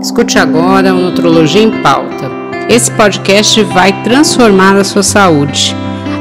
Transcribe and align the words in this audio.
Escute 0.00 0.38
agora 0.38 0.94
o 0.94 1.00
Nutrologia 1.00 1.62
em 1.62 1.82
Pauta. 1.82 2.30
Esse 2.68 2.90
podcast 2.92 3.62
vai 3.64 4.02
transformar 4.02 4.76
a 4.76 4.84
sua 4.84 5.02
saúde. 5.02 5.74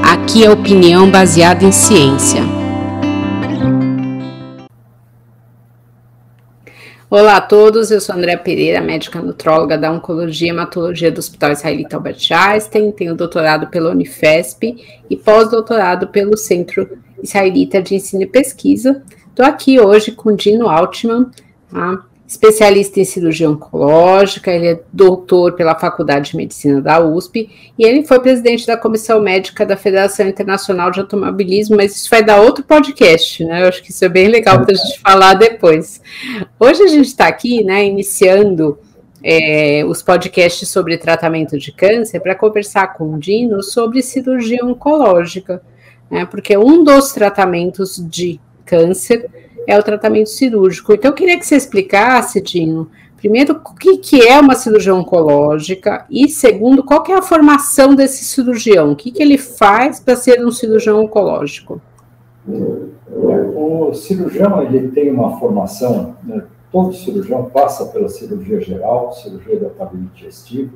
Aqui 0.04 0.46
é 0.46 0.50
opinião 0.50 1.10
baseada 1.10 1.64
em 1.64 1.72
ciência. 1.72 2.42
Olá 7.10 7.38
a 7.38 7.42
todos, 7.42 7.92
eu 7.92 8.02
sou 8.02 8.16
André 8.16 8.36
Pereira, 8.38 8.82
médica 8.82 9.22
nutróloga 9.22 9.78
da 9.78 9.92
Oncologia 9.92 10.48
e 10.48 10.50
Hematologia 10.50 11.12
do 11.12 11.20
Hospital 11.20 11.52
Israelita 11.52 11.96
Albert 11.96 12.28
Einstein, 12.32 12.92
tenho 12.92 13.16
doutorado 13.16 13.68
pela 13.68 13.92
Unifesp 13.92 14.76
e 15.10 15.16
pós-doutorado 15.16 16.08
pelo 16.08 16.36
Centro 16.36 16.98
Israelita 17.22 17.82
de 17.82 17.96
Ensino 17.96 18.24
e 18.24 18.28
Pesquisa. 18.28 19.04
Estou 19.30 19.46
aqui 19.46 19.80
hoje 19.80 20.12
com 20.12 20.36
Dino 20.36 20.68
Altman, 20.68 21.30
tá? 21.72 22.04
Especialista 22.26 23.00
em 23.00 23.06
cirurgia 23.06 23.50
oncológica, 23.50 24.52
ele 24.52 24.68
é 24.68 24.80
doutor 24.92 25.54
pela 25.54 25.76
Faculdade 25.76 26.32
de 26.32 26.38
Medicina 26.38 26.82
da 26.82 27.00
USP 27.00 27.50
e 27.78 27.86
ele 27.86 28.06
foi 28.06 28.20
presidente 28.20 28.66
da 28.66 28.78
Comissão 28.78 29.22
Médica 29.22 29.66
da 29.66 29.76
Federação 29.76 30.28
Internacional 30.28 30.90
de 30.90 31.00
Automobilismo, 31.00 31.76
mas 31.76 31.96
isso 31.96 32.10
vai 32.10 32.24
dar 32.24 32.42
outro 32.42 32.64
podcast, 32.64 33.44
né? 33.44 33.64
Eu 33.64 33.68
acho 33.68 33.84
que 33.84 33.92
isso 33.92 34.04
é 34.06 34.10
bem 34.10 34.30
legal 34.30 34.62
para 34.62 34.74
a 34.74 34.76
gente 34.76 35.00
falar 35.02 35.34
depois. 35.34 36.02
Hoje 36.60 36.82
a 36.82 36.88
gente 36.88 37.08
está 37.08 37.28
aqui, 37.28 37.64
né, 37.64 37.86
iniciando 37.86 38.80
é, 39.22 39.84
os 39.86 40.02
podcasts 40.02 40.68
sobre 40.70 40.98
tratamento 40.98 41.58
de 41.58 41.72
câncer 41.72 42.20
para 42.20 42.36
conversar 42.36 42.94
com 42.94 43.14
o 43.14 43.20
Dino 43.20 43.62
sobre 43.62 44.02
cirurgia 44.02 44.64
oncológica, 44.66 45.62
né? 46.10 46.26
Porque 46.26 46.58
um 46.58 46.84
dos 46.84 47.12
tratamentos 47.12 47.98
de 48.10 48.40
câncer 48.66 49.30
é 49.68 49.78
o 49.78 49.84
tratamento 49.84 50.30
cirúrgico. 50.30 50.94
Então, 50.94 51.12
eu 51.12 51.16
queria 51.16 51.38
que 51.38 51.46
você 51.46 51.56
explicasse, 51.56 52.42
Dino, 52.42 52.90
primeiro, 53.18 53.54
o 53.54 53.76
que, 53.76 53.98
que 53.98 54.22
é 54.28 54.40
uma 54.40 54.56
cirurgia 54.56 54.94
oncológica 54.94 56.06
e, 56.10 56.28
segundo, 56.28 56.84
qual 56.84 57.04
é 57.10 57.14
a 57.14 57.22
formação 57.22 57.96
desse 57.96 58.26
cirurgião? 58.26 58.92
O 58.92 58.96
que, 58.96 59.12
que 59.12 59.22
ele 59.22 59.38
faz 59.38 60.00
para 60.00 60.16
ser 60.16 60.46
um 60.46 60.52
cirurgião 60.52 61.02
oncológico? 61.02 61.82
O 62.46 63.94
cirurgião 63.94 64.62
ele 64.64 64.90
tem 64.90 65.10
uma 65.12 65.40
formação, 65.40 66.16
né? 66.24 66.44
todo 66.72 66.94
cirurgião 66.94 67.46
passa 67.46 67.86
pela 67.86 68.10
cirurgia 68.10 68.60
geral, 68.60 69.14
cirurgia 69.14 69.60
do 69.60 69.68
aparelho 69.68 70.10
digestivo, 70.14 70.74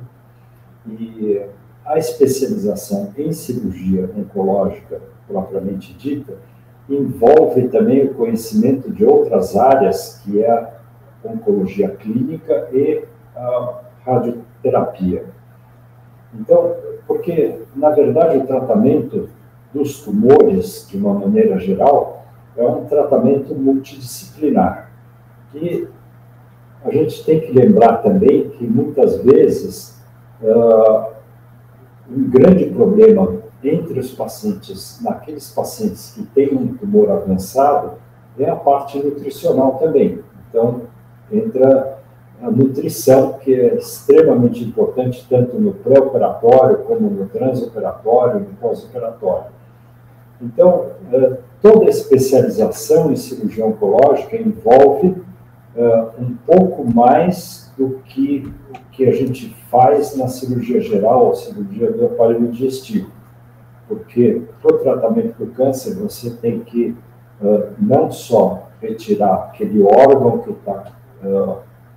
e 0.86 1.42
a 1.84 1.98
especialização 1.98 3.12
em 3.16 3.32
cirurgia 3.32 4.08
oncológica 4.16 5.02
propriamente 5.26 5.92
dita 5.94 6.38
envolve 6.88 7.68
também 7.68 8.06
o 8.06 8.14
conhecimento 8.14 8.90
de 8.90 9.04
outras 9.04 9.56
áreas, 9.56 10.20
que 10.24 10.42
é 10.42 10.50
a 10.50 10.70
oncologia 11.24 11.90
clínica 11.90 12.68
e 12.72 13.04
a 13.36 13.80
radioterapia. 14.04 15.26
Então, 16.34 16.74
porque, 17.06 17.58
na 17.74 17.90
verdade, 17.90 18.38
o 18.38 18.46
tratamento 18.46 19.28
dos 19.72 20.02
tumores, 20.02 20.86
de 20.88 20.96
uma 20.96 21.14
maneira 21.14 21.58
geral, 21.58 22.26
é 22.56 22.64
um 22.64 22.84
tratamento 22.86 23.54
multidisciplinar. 23.54 24.90
E 25.54 25.86
a 26.84 26.90
gente 26.90 27.24
tem 27.24 27.40
que 27.40 27.52
lembrar 27.52 27.98
também 27.98 28.50
que, 28.50 28.66
muitas 28.66 29.22
vezes, 29.22 30.00
uh, 30.42 31.12
um 32.10 32.28
grande 32.30 32.66
problema 32.66 33.37
entre 33.62 33.98
os 33.98 34.12
pacientes, 34.12 35.00
naqueles 35.02 35.50
pacientes 35.50 36.12
que 36.14 36.22
têm 36.22 36.54
um 36.54 36.74
tumor 36.74 37.10
avançado, 37.10 37.92
é 38.38 38.48
a 38.48 38.56
parte 38.56 38.98
nutricional 38.98 39.78
também. 39.78 40.20
Então, 40.48 40.82
entra 41.30 41.98
a 42.40 42.50
nutrição, 42.50 43.32
que 43.32 43.52
é 43.52 43.74
extremamente 43.74 44.62
importante, 44.62 45.26
tanto 45.28 45.58
no 45.58 45.72
pré-operatório, 45.74 46.78
como 46.78 47.10
no 47.10 47.26
transoperatório, 47.28 48.40
no 48.40 48.56
pós-operatório. 48.60 49.50
Então, 50.40 50.86
eh, 51.12 51.38
toda 51.60 51.90
especialização 51.90 53.10
em 53.10 53.16
cirurgia 53.16 53.66
oncológica 53.66 54.36
envolve 54.36 55.16
eh, 55.76 56.06
um 56.20 56.36
pouco 56.46 56.84
mais 56.84 57.72
do 57.76 58.00
que 58.04 58.48
o 58.70 58.90
que 58.92 59.08
a 59.08 59.12
gente 59.12 59.52
faz 59.68 60.16
na 60.16 60.28
cirurgia 60.28 60.80
geral, 60.80 61.32
a 61.32 61.34
cirurgia 61.34 61.90
do 61.90 62.06
aparelho 62.06 62.46
digestivo 62.46 63.17
porque 63.88 64.42
para 64.60 64.76
o 64.76 64.78
tratamento 64.78 65.34
do 65.38 65.52
câncer 65.52 65.94
você 65.94 66.30
tem 66.30 66.60
que 66.60 66.94
uh, 67.40 67.72
não 67.78 68.10
só 68.10 68.68
retirar 68.80 69.50
aquele 69.50 69.82
órgão 69.82 70.38
que 70.38 70.50
está 70.50 70.92
uh, 71.24 71.56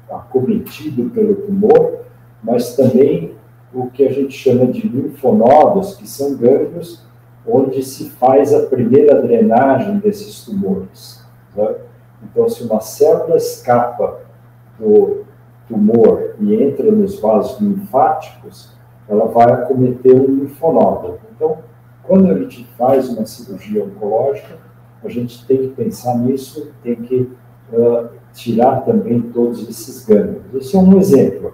acometido 0.10 1.10
pelo 1.12 1.36
tumor, 1.36 2.00
mas 2.42 2.76
também 2.76 3.36
o 3.74 3.90
que 3.90 4.08
a 4.08 4.12
gente 4.12 4.34
chama 4.34 4.66
de 4.66 4.88
linfonodos, 4.88 5.96
que 5.96 6.08
são 6.08 6.36
gânglios 6.36 7.06
onde 7.48 7.84
se 7.84 8.10
faz 8.12 8.54
a 8.54 8.68
primeira 8.68 9.22
drenagem 9.22 10.00
desses 10.00 10.44
tumores. 10.46 11.24
Né? 11.56 11.76
Então, 12.24 12.48
se 12.50 12.64
uma 12.64 12.80
célula 12.80 13.38
escapa 13.38 14.20
do 14.80 15.24
tumor 15.68 16.36
e 16.40 16.62
entra 16.62 16.92
nos 16.92 17.20
vasos 17.20 17.60
linfáticos, 17.60 18.72
ela 19.08 19.26
vai 19.26 19.52
acometer 19.52 20.14
um 20.14 20.26
linfonodo. 20.26 21.20
Então, 21.36 21.60
quando 22.04 22.30
a 22.30 22.38
gente 22.38 22.66
faz 22.78 23.10
uma 23.10 23.26
cirurgia 23.26 23.84
oncológica, 23.84 24.58
a 25.04 25.10
gente 25.10 25.46
tem 25.46 25.58
que 25.58 25.68
pensar 25.70 26.18
nisso, 26.18 26.72
tem 26.84 26.96
que 26.96 27.32
uh, 27.74 28.10
tirar 28.34 28.82
também 28.82 29.22
todos 29.22 29.68
esses 29.68 30.06
gânglios. 30.06 30.44
Esse 30.54 30.76
é 30.76 30.80
um 30.80 30.98
exemplo. 30.98 31.54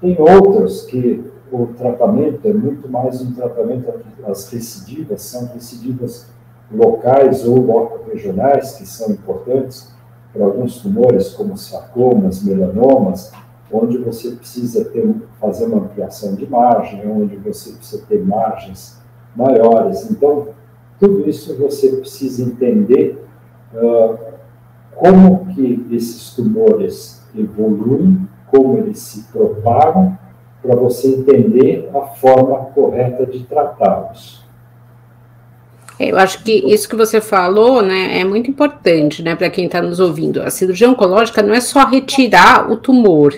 Tem 0.00 0.16
outros 0.18 0.82
que 0.82 1.24
o 1.52 1.66
tratamento 1.66 2.46
é 2.46 2.52
muito 2.52 2.88
mais 2.88 3.20
um 3.20 3.32
tratamento, 3.32 3.92
as 4.24 4.50
recidivas 4.50 5.22
são 5.22 5.46
recidivas 5.46 6.26
locais 6.72 7.46
ou 7.46 8.04
regionais, 8.06 8.74
que 8.74 8.86
são 8.86 9.10
importantes 9.10 9.92
para 10.32 10.44
alguns 10.44 10.80
tumores, 10.80 11.30
como 11.30 11.56
sarcomas, 11.56 12.42
melanomas, 12.42 13.32
onde 13.72 13.98
você 13.98 14.30
precisa 14.32 14.84
ter, 14.84 15.12
fazer 15.40 15.66
uma 15.66 15.78
ampliação 15.78 16.34
de 16.34 16.48
margem, 16.48 17.08
onde 17.10 17.36
você 17.36 17.72
precisa 17.72 18.04
ter 18.08 18.24
margens 18.24 18.99
maiores. 19.34 20.10
Então, 20.10 20.48
tudo 20.98 21.28
isso 21.28 21.56
você 21.56 21.96
precisa 21.96 22.42
entender 22.42 23.24
uh, 23.74 24.18
como 24.94 25.46
que 25.46 25.86
esses 25.90 26.34
tumores 26.34 27.22
evoluem, 27.34 28.28
como 28.46 28.78
eles 28.78 28.98
se 28.98 29.24
propagam, 29.32 30.18
para 30.62 30.76
você 30.76 31.08
entender 31.08 31.88
a 31.94 32.02
forma 32.02 32.66
correta 32.66 33.24
de 33.24 33.44
tratá-los. 33.44 34.39
É, 36.00 36.10
eu 36.10 36.18
acho 36.18 36.42
que 36.42 36.50
isso 36.50 36.88
que 36.88 36.96
você 36.96 37.20
falou, 37.20 37.82
né, 37.82 38.18
é 38.18 38.24
muito 38.24 38.50
importante, 38.50 39.22
né, 39.22 39.36
para 39.36 39.50
quem 39.50 39.66
está 39.66 39.82
nos 39.82 40.00
ouvindo. 40.00 40.40
A 40.40 40.48
cirurgia 40.48 40.88
oncológica 40.88 41.42
não 41.42 41.52
é 41.52 41.60
só 41.60 41.84
retirar 41.84 42.72
o 42.72 42.78
tumor, 42.78 43.34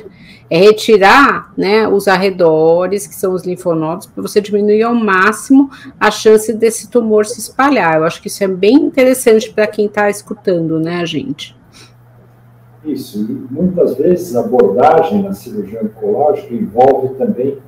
é 0.48 0.58
retirar 0.58 1.52
né, 1.58 1.88
os 1.88 2.06
arredores, 2.06 3.04
que 3.04 3.16
são 3.16 3.34
os 3.34 3.44
linfonodos, 3.44 4.06
para 4.06 4.22
você 4.22 4.40
diminuir 4.40 4.84
ao 4.84 4.94
máximo 4.94 5.72
a 5.98 6.08
chance 6.08 6.52
desse 6.52 6.88
tumor 6.88 7.26
se 7.26 7.40
espalhar. 7.40 7.96
Eu 7.96 8.04
acho 8.04 8.22
que 8.22 8.28
isso 8.28 8.44
é 8.44 8.48
bem 8.48 8.76
interessante 8.76 9.50
para 9.52 9.66
quem 9.66 9.86
está 9.86 10.08
escutando, 10.08 10.78
né, 10.78 11.00
a 11.00 11.04
gente. 11.04 11.56
Isso, 12.84 13.18
e 13.18 13.52
muitas 13.52 13.96
vezes 13.96 14.36
a 14.36 14.40
abordagem 14.40 15.20
na 15.20 15.32
cirurgia 15.32 15.82
oncológica 15.82 16.54
envolve 16.54 17.16
também 17.16 17.58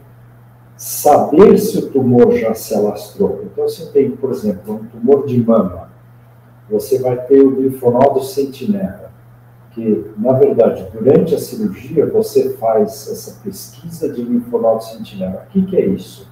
saber 0.84 1.56
se 1.56 1.78
o 1.78 1.88
tumor 1.88 2.32
já 2.32 2.52
se 2.52 2.74
alastrou. 2.74 3.40
Então, 3.42 3.66
se 3.66 3.90
tem, 3.90 4.10
por 4.10 4.30
exemplo, 4.30 4.74
um 4.74 4.84
tumor 4.84 5.24
de 5.24 5.42
mama, 5.42 5.88
você 6.68 6.98
vai 6.98 7.16
ter 7.24 7.40
o 7.40 7.58
linfonodo 7.58 8.22
sentinela 8.22 9.10
que, 9.70 10.12
na 10.18 10.32
verdade, 10.32 10.86
durante 10.92 11.34
a 11.34 11.38
cirurgia, 11.38 12.04
você 12.04 12.50
faz 12.58 13.08
essa 13.10 13.40
pesquisa 13.42 14.12
de 14.12 14.22
linfonodo 14.22 14.84
sentinela. 14.84 15.46
O 15.48 15.52
que, 15.52 15.64
que 15.64 15.74
é 15.74 15.86
isso? 15.86 16.30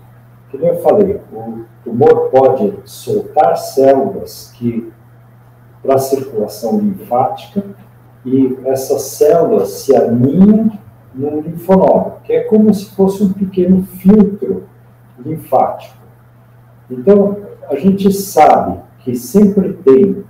Como 0.51 0.67
eu 0.67 0.83
falei, 0.83 1.19
o 1.33 1.65
tumor 1.83 2.29
pode 2.29 2.75
soltar 2.85 3.57
células 3.57 4.53
que 4.59 4.93
para 5.83 5.95
a 5.95 5.99
circulação 5.99 6.79
linfática 6.79 7.65
e 8.23 8.59
essas 8.67 9.01
células 9.01 9.71
se 9.71 9.97
aninham 9.97 10.79
no 11.15 11.41
linfonodo, 11.41 12.15
que 12.25 12.33
é 12.33 12.45
como 12.45 12.73
se 12.73 12.87
fosse 12.95 13.23
um 13.23 13.33
pequeno 13.33 13.83
filtro 13.83 14.65
linfático. 15.19 15.97
Então, 16.91 17.37
a 17.69 17.77
gente 17.77 18.13
sabe 18.13 18.81
que 19.01 19.15
sempre 19.15 19.73
tem 19.85 20.25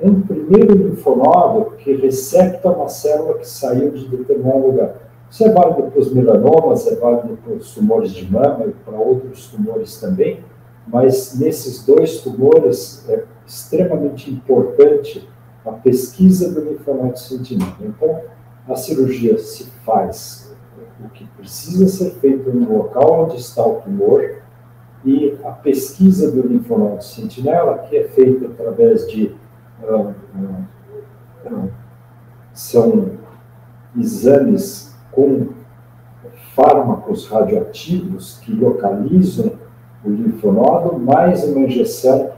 um 0.00 0.20
primeiro 0.20 0.74
linfonodo 0.74 1.76
que 1.78 1.94
recepta 1.94 2.70
uma 2.70 2.88
célula 2.88 3.38
que 3.38 3.48
saiu 3.48 3.90
de 3.90 4.08
determinado 4.08 4.66
lugar. 4.66 4.94
Isso 5.30 5.44
é 5.44 5.50
válido 5.50 5.90
para 5.90 6.00
os 6.00 6.12
melanomas, 6.12 6.86
é 6.86 6.96
válido 6.96 7.38
para 7.42 7.54
os 7.54 7.74
tumores 7.74 8.10
de 8.10 8.30
mama 8.30 8.66
e 8.66 8.72
para 8.72 8.96
outros 8.96 9.48
tumores 9.48 9.98
também, 10.00 10.44
mas 10.86 11.38
nesses 11.38 11.84
dois 11.84 12.20
tumores 12.20 13.04
é 13.08 13.24
extremamente 13.46 14.30
importante 14.30 15.28
a 15.64 15.72
pesquisa 15.72 16.52
do 16.52 16.60
linfonodo 16.60 17.18
sentinela. 17.18 17.76
Então, 17.80 18.20
a 18.68 18.74
cirurgia 18.74 19.38
se 19.38 19.70
faz 19.84 20.54
o 21.04 21.08
que 21.10 21.26
precisa 21.36 21.86
ser 21.88 22.12
feito 22.20 22.50
no 22.50 22.78
local 22.78 23.24
onde 23.24 23.36
está 23.36 23.64
o 23.64 23.80
tumor 23.82 24.42
e 25.04 25.38
a 25.44 25.52
pesquisa 25.52 26.30
do 26.30 26.46
linfonodo 26.46 27.02
sentinela, 27.02 27.78
que 27.78 27.96
é 27.96 28.08
feita 28.08 28.46
através 28.46 29.06
de. 29.08 29.34
Uh, 29.82 30.14
uh, 31.44 31.70
são 32.52 33.10
exames 33.96 34.96
com 35.12 35.48
fármacos 36.54 37.28
radioativos 37.28 38.38
que 38.38 38.52
localizam 38.52 39.52
o 40.04 40.10
linfonodo, 40.10 40.98
mais 40.98 41.44
uma 41.44 41.60
injeção 41.60 42.30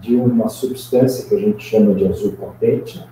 de 0.00 0.16
uma 0.16 0.48
substância 0.48 1.28
que 1.28 1.34
a 1.34 1.38
gente 1.38 1.64
chama 1.64 1.94
de 1.94 2.06
azul 2.06 2.32
potente, 2.32 3.06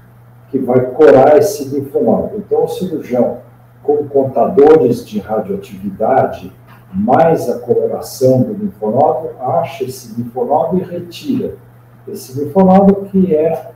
que 0.50 0.58
vai 0.58 0.90
corar 0.92 1.36
esse 1.36 1.64
linfonodo. 1.64 2.36
Então, 2.38 2.64
o 2.64 2.68
cirurgião, 2.68 3.38
com 3.82 4.08
contadores 4.08 5.06
de 5.06 5.18
radioatividade, 5.18 6.52
mais 6.92 7.48
a 7.48 7.58
coloração 7.58 8.42
do 8.42 8.54
linfonodo, 8.54 9.30
acha 9.40 9.84
esse 9.84 10.14
linfonodo 10.20 10.78
e 10.78 10.82
retira. 10.82 11.56
Esse 12.06 12.38
linfonodo 12.38 13.06
que 13.06 13.34
é 13.34 13.70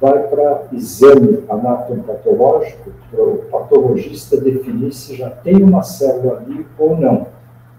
vai 0.00 0.28
para 0.28 0.64
exame 0.72 1.44
anatomopatológico, 1.48 2.90
para 3.10 3.22
o 3.22 3.38
patologista 3.50 4.38
definir 4.38 4.92
se 4.92 5.16
já 5.16 5.30
tem 5.30 5.62
uma 5.62 5.82
célula 5.82 6.38
ali 6.38 6.66
ou 6.78 6.96
não 6.96 7.28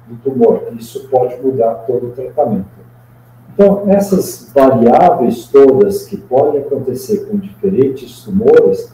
do 0.07 0.15
tumor. 0.17 0.63
Isso 0.77 1.07
pode 1.09 1.39
mudar 1.41 1.85
todo 1.85 2.07
o 2.07 2.11
tratamento. 2.11 2.86
Então, 3.57 3.89
essas 3.89 4.51
variáveis 4.53 5.47
todas 5.47 6.05
que 6.05 6.15
podem 6.15 6.61
acontecer 6.61 7.25
com 7.25 7.37
diferentes 7.37 8.23
tumores 8.23 8.93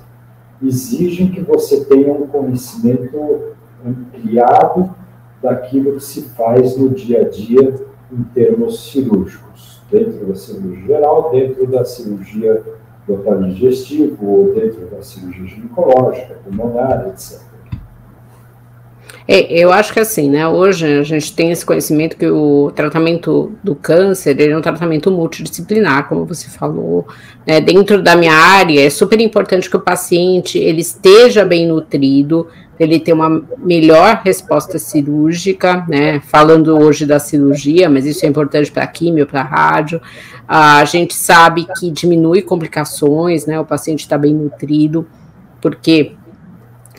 exigem 0.64 1.30
que 1.32 1.42
você 1.42 1.84
tenha 1.84 2.14
um 2.14 2.28
conhecimento 2.28 3.56
ampliado 3.86 4.96
daquilo 5.42 5.98
que 5.98 6.04
se 6.04 6.22
faz 6.30 6.78
no 6.78 6.92
dia 6.92 7.24
a 7.24 7.30
dia 7.30 7.76
em 8.10 8.24
termos 8.34 8.90
cirúrgicos, 8.90 9.82
dentro 9.92 10.26
da 10.28 10.36
cirurgia 10.36 10.86
geral, 10.86 11.30
dentro 11.30 11.68
da 11.68 11.84
cirurgia 11.84 12.64
do 13.06 13.16
aparelho 13.16 13.54
digestivo, 13.54 14.26
ou 14.26 14.54
dentro 14.54 14.86
da 14.86 15.02
cirurgia 15.02 15.46
ginecológica, 15.46 16.40
pulmonar, 16.42 17.10
etc. 17.10 17.53
É, 19.28 19.54
eu 19.54 19.72
acho 19.72 19.94
que 19.94 20.00
assim, 20.00 20.30
né? 20.30 20.48
Hoje 20.48 20.86
a 20.86 21.04
gente 21.04 21.34
tem 21.34 21.52
esse 21.52 21.66
conhecimento 21.66 22.18
que 22.18 22.28
o 22.28 22.72
tratamento 22.76 23.54
do 23.64 23.74
câncer 23.74 24.40
é 24.40 24.58
um 24.58 24.62
tratamento 24.62 25.10
multidisciplinar, 25.10 26.10
como 26.10 26.26
você 26.26 26.50
falou. 26.50 27.08
Né? 27.48 27.62
Dentro 27.62 28.02
da 28.02 28.16
minha 28.16 28.34
área, 28.34 28.86
é 28.86 28.90
super 28.90 29.20
importante 29.22 29.70
que 29.70 29.78
o 29.78 29.80
paciente 29.80 30.58
ele 30.58 30.82
esteja 30.82 31.46
bem 31.46 31.66
nutrido, 31.66 32.48
ele 32.78 33.00
ter 33.00 33.14
uma 33.14 33.42
melhor 33.60 34.22
resposta 34.26 34.78
cirúrgica, 34.78 35.86
né? 35.88 36.20
Falando 36.22 36.78
hoje 36.78 37.06
da 37.06 37.20
cirurgia, 37.20 37.90
mas 37.90 38.06
isso 38.06 38.26
é 38.26 38.30
importante 38.30 38.72
para 38.72 38.84
a 38.84 38.88
químio, 38.88 39.26
para 39.26 39.42
rádio. 39.42 40.02
A 40.46 40.84
gente 40.84 41.14
sabe 41.14 41.66
que 41.80 41.90
diminui 41.90 42.42
complicações, 42.42 43.46
né? 43.46 43.58
O 43.58 43.66
paciente 43.66 44.02
está 44.02 44.18
bem 44.18 44.34
nutrido, 44.34 45.08
porque 45.62 46.14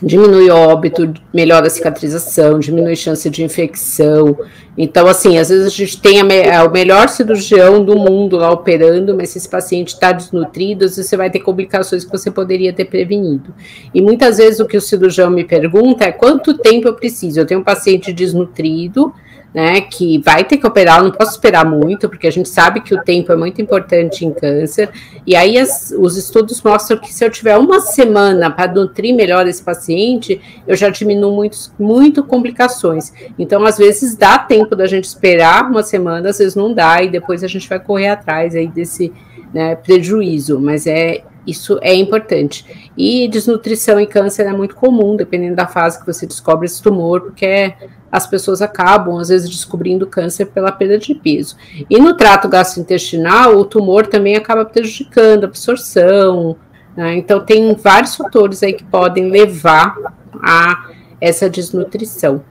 diminui 0.01 0.49
óbito, 0.49 1.13
melhora 1.33 1.67
a 1.67 1.69
cicatrização, 1.69 2.59
diminui 2.59 2.95
chance 2.95 3.29
de 3.29 3.43
infecção. 3.43 4.37
Então, 4.77 5.07
assim, 5.07 5.37
às 5.37 5.49
vezes 5.49 5.65
a 5.65 5.69
gente 5.69 6.01
tem 6.01 6.19
a 6.19 6.23
me 6.23 6.35
é 6.35 6.61
o 6.61 6.71
melhor 6.71 7.07
cirurgião 7.07 7.83
do 7.83 7.95
mundo 7.95 8.35
lá 8.35 8.51
operando, 8.51 9.15
mas 9.15 9.29
se 9.29 9.37
esse 9.37 9.47
paciente 9.47 9.89
está 9.93 10.11
desnutrido, 10.11 10.87
você 10.89 11.15
vai 11.15 11.29
ter 11.29 11.39
complicações 11.39 12.03
que 12.03 12.11
você 12.11 12.29
poderia 12.29 12.73
ter 12.73 12.85
prevenido. 12.85 13.53
E 13.93 14.01
muitas 14.01 14.37
vezes 14.37 14.59
o 14.59 14.65
que 14.65 14.75
o 14.75 14.81
cirurgião 14.81 15.29
me 15.29 15.45
pergunta 15.45 16.03
é 16.03 16.11
quanto 16.11 16.57
tempo 16.57 16.87
eu 16.87 16.93
preciso. 16.93 17.39
Eu 17.39 17.45
tenho 17.45 17.61
um 17.61 17.63
paciente 17.63 18.11
desnutrido, 18.11 19.13
né, 19.55 19.79
que 19.79 20.17
vai 20.17 20.43
ter 20.43 20.57
que 20.57 20.67
operar, 20.67 21.01
não 21.01 21.11
posso 21.11 21.31
esperar 21.31 21.63
muito, 21.65 22.09
porque 22.09 22.27
a 22.27 22.31
gente 22.31 22.49
sabe 22.49 22.81
que 22.81 22.93
o 22.93 23.01
tempo 23.01 23.31
é 23.31 23.37
muito 23.37 23.61
importante 23.61 24.25
em 24.25 24.33
câncer, 24.33 24.89
e 25.25 25.33
aí 25.33 25.57
as, 25.57 25.93
os 25.97 26.17
estudos 26.17 26.61
mostram 26.61 26.97
que 26.97 27.13
se 27.13 27.23
eu 27.23 27.29
tiver 27.29 27.55
uma 27.55 27.79
semana 27.79 28.51
para 28.51 28.73
nutrir 28.73 29.15
melhor 29.15 29.47
esse 29.47 29.63
paciente, 29.63 30.41
eu 30.67 30.75
já 30.75 30.89
diminuo 30.89 31.33
muito, 31.33 31.57
muito 31.79 32.21
complicações. 32.21 33.13
Então, 33.39 33.63
às 33.63 33.77
vezes, 33.77 34.17
dá 34.17 34.37
tempo 34.37 34.75
da 34.75 34.87
gente 34.87 35.05
esperar 35.05 35.71
uma 35.71 35.83
semana, 35.83 36.31
às 36.31 36.37
vezes 36.39 36.53
não 36.53 36.73
dá, 36.73 37.01
e 37.01 37.09
depois 37.09 37.41
a 37.41 37.47
gente 37.47 37.69
vai 37.69 37.79
correr 37.79 38.09
atrás 38.09 38.55
aí 38.55 38.67
desse 38.67 39.13
né, 39.53 39.73
prejuízo, 39.77 40.59
mas 40.59 40.85
é 40.85 41.23
isso 41.45 41.79
é 41.81 41.93
importante. 41.93 42.89
E 42.97 43.27
desnutrição 43.27 43.99
e 43.99 44.07
câncer 44.07 44.47
é 44.47 44.53
muito 44.53 44.75
comum, 44.75 45.15
dependendo 45.15 45.55
da 45.55 45.67
fase 45.67 45.99
que 45.99 46.05
você 46.05 46.25
descobre 46.25 46.65
esse 46.65 46.81
tumor, 46.81 47.21
porque 47.21 47.73
as 48.11 48.25
pessoas 48.25 48.61
acabam, 48.61 49.17
às 49.17 49.29
vezes, 49.29 49.49
descobrindo 49.49 50.07
câncer 50.07 50.45
pela 50.47 50.71
perda 50.71 50.97
de 50.97 51.13
peso. 51.13 51.57
E 51.89 51.99
no 51.99 52.15
trato 52.15 52.47
gastrointestinal, 52.47 53.57
o 53.57 53.65
tumor 53.65 54.07
também 54.07 54.35
acaba 54.35 54.63
prejudicando 54.63 55.43
a 55.43 55.47
absorção. 55.47 56.55
Né? 56.95 57.17
Então, 57.17 57.41
tem 57.41 57.73
vários 57.75 58.15
fatores 58.15 58.63
aí 58.63 58.73
que 58.73 58.83
podem 58.85 59.29
levar 59.29 59.95
a 60.41 60.89
essa 61.19 61.49
desnutrição. 61.49 62.43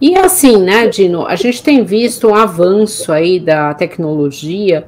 E 0.00 0.16
assim, 0.16 0.62
né, 0.62 0.86
Dino, 0.86 1.26
a 1.26 1.34
gente 1.34 1.60
tem 1.60 1.84
visto 1.84 2.28
um 2.28 2.34
avanço 2.34 3.10
aí 3.12 3.40
da 3.40 3.74
tecnologia 3.74 4.86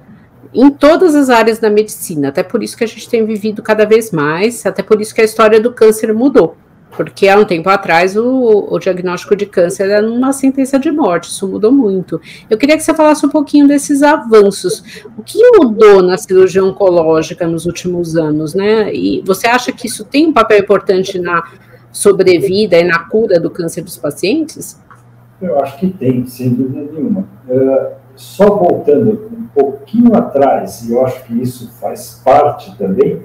em 0.52 0.70
todas 0.70 1.14
as 1.14 1.30
áreas 1.30 1.58
da 1.58 1.70
medicina, 1.70 2.28
até 2.28 2.42
por 2.42 2.62
isso 2.62 2.76
que 2.76 2.84
a 2.84 2.86
gente 2.86 3.08
tem 3.08 3.24
vivido 3.24 3.62
cada 3.62 3.84
vez 3.84 4.10
mais, 4.10 4.66
até 4.66 4.82
por 4.82 5.00
isso 5.00 5.14
que 5.14 5.20
a 5.20 5.24
história 5.24 5.60
do 5.60 5.72
câncer 5.72 6.12
mudou. 6.12 6.56
Porque 6.96 7.28
há 7.28 7.38
um 7.38 7.44
tempo 7.44 7.68
atrás 7.68 8.16
o, 8.16 8.66
o 8.68 8.78
diagnóstico 8.78 9.36
de 9.36 9.46
câncer 9.46 9.88
era 9.88 10.04
uma 10.06 10.32
sentença 10.32 10.78
de 10.78 10.90
morte, 10.90 11.30
isso 11.30 11.46
mudou 11.46 11.70
muito. 11.70 12.20
Eu 12.48 12.58
queria 12.58 12.76
que 12.76 12.82
você 12.82 12.92
falasse 12.92 13.24
um 13.24 13.28
pouquinho 13.28 13.68
desses 13.68 14.02
avanços. 14.02 14.82
O 15.16 15.22
que 15.22 15.38
mudou 15.56 16.02
na 16.02 16.18
cirurgia 16.18 16.64
oncológica 16.64 17.46
nos 17.46 17.64
últimos 17.64 18.16
anos, 18.16 18.54
né? 18.54 18.92
E 18.92 19.22
você 19.24 19.46
acha 19.46 19.70
que 19.70 19.86
isso 19.86 20.04
tem 20.04 20.26
um 20.26 20.32
papel 20.32 20.58
importante 20.58 21.18
na 21.18 21.44
sobrevida 21.92 22.76
e 22.76 22.84
na 22.84 22.98
cura 22.98 23.38
do 23.38 23.50
câncer 23.50 23.82
dos 23.82 23.96
pacientes? 23.96 24.80
Eu 25.40 25.60
acho 25.60 25.78
que 25.78 25.88
tem, 25.90 26.26
sem 26.26 26.50
dúvida 26.50 26.92
nenhuma. 26.92 27.26
Uh, 27.48 27.94
só 28.16 28.46
voltando 28.46 29.30
pouquinho 29.54 30.14
atrás, 30.14 30.82
e 30.82 30.92
eu 30.92 31.04
acho 31.04 31.24
que 31.24 31.34
isso 31.40 31.70
faz 31.80 32.20
parte 32.24 32.76
também 32.76 33.16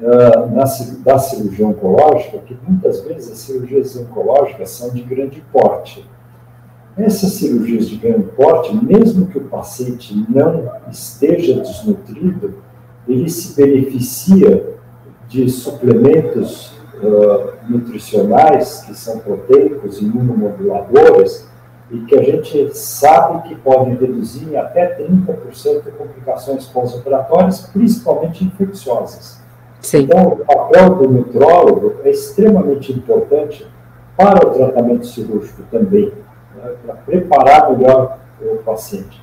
uh, 0.00 0.54
na, 0.54 0.64
da 1.04 1.18
cirurgia 1.18 1.66
oncológica, 1.66 2.38
que 2.38 2.56
muitas 2.66 3.00
vezes 3.02 3.32
as 3.32 3.38
cirurgias 3.38 3.96
oncológicas 3.96 4.70
são 4.70 4.90
de 4.90 5.02
grande 5.02 5.42
porte. 5.52 6.08
Essas 6.96 7.32
cirurgias 7.32 7.88
de 7.88 7.96
grande 7.96 8.24
porte, 8.32 8.74
mesmo 8.74 9.26
que 9.26 9.38
o 9.38 9.44
paciente 9.44 10.26
não 10.28 10.70
esteja 10.90 11.60
desnutrido, 11.60 12.54
ele 13.08 13.28
se 13.28 13.54
beneficia 13.54 14.76
de 15.28 15.48
suplementos 15.48 16.72
uh, 17.02 17.52
nutricionais, 17.68 18.82
que 18.82 18.94
são 18.94 19.18
proteicos, 19.20 20.00
imunomoduladores, 20.00 21.49
e 21.90 22.00
que 22.00 22.14
a 22.14 22.22
gente 22.22 22.76
sabe 22.76 23.48
que 23.48 23.54
podem 23.56 23.96
reduzir 23.96 24.48
em 24.48 24.56
até 24.56 24.96
30% 24.96 25.90
complicações 25.98 26.66
pós-operatórias, 26.66 27.62
principalmente 27.62 28.44
infecciosas. 28.44 29.40
Sim. 29.80 30.02
Então, 30.02 30.28
o 30.28 30.36
papel 30.44 30.94
do 30.94 31.08
nutrólogo 31.08 31.96
é 32.04 32.10
extremamente 32.10 32.92
importante 32.92 33.66
para 34.16 34.46
o 34.46 34.52
tratamento 34.52 35.06
cirúrgico 35.06 35.62
também, 35.70 36.12
né, 36.54 36.72
para 36.84 36.94
preparar 36.94 37.70
melhor 37.70 38.18
o 38.40 38.58
paciente. 38.58 39.20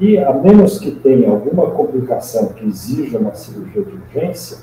E, 0.00 0.16
a 0.16 0.32
menos 0.32 0.78
que 0.78 0.92
tenha 0.92 1.28
alguma 1.28 1.70
complicação 1.72 2.46
que 2.48 2.64
exija 2.64 3.18
uma 3.18 3.34
cirurgia 3.34 3.82
de 3.82 3.96
urgência, 3.96 4.58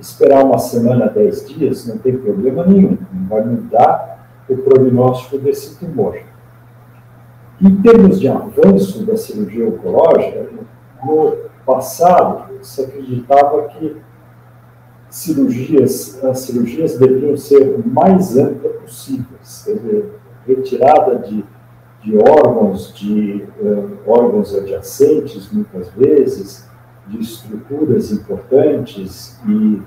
esperar 0.00 0.44
uma 0.44 0.58
semana, 0.58 1.08
dez 1.08 1.46
dias, 1.46 1.86
não 1.86 1.96
tem 1.98 2.16
problema 2.16 2.66
nenhum, 2.66 2.98
não 3.12 3.28
vai 3.28 3.44
mudar 3.44 4.26
o 4.48 4.56
prognóstico 4.56 5.38
desse 5.38 5.78
tumor. 5.78 6.18
Em 7.62 7.76
termos 7.82 8.18
de 8.18 8.26
avanço 8.26 9.04
da 9.04 9.16
cirurgia 9.18 9.68
oncológica, 9.68 10.48
no 11.04 11.36
passado 11.66 12.50
se 12.62 12.80
acreditava 12.80 13.68
que 13.68 13.96
cirurgias, 15.10 16.24
as 16.24 16.40
cirurgias 16.40 16.98
deveriam 16.98 17.36
ser 17.36 17.60
o 17.62 17.86
mais 17.86 18.38
amplas 18.38 18.76
possíveis, 18.76 19.68
retirada 20.46 21.18
de, 21.18 21.44
de 22.02 22.16
órgãos, 22.16 22.94
de 22.94 23.44
uh, 23.60 23.98
órgãos 24.06 24.54
adjacentes, 24.54 25.50
muitas 25.52 25.90
vezes, 25.90 26.66
de 27.08 27.20
estruturas 27.20 28.10
importantes, 28.10 29.38
e 29.46 29.82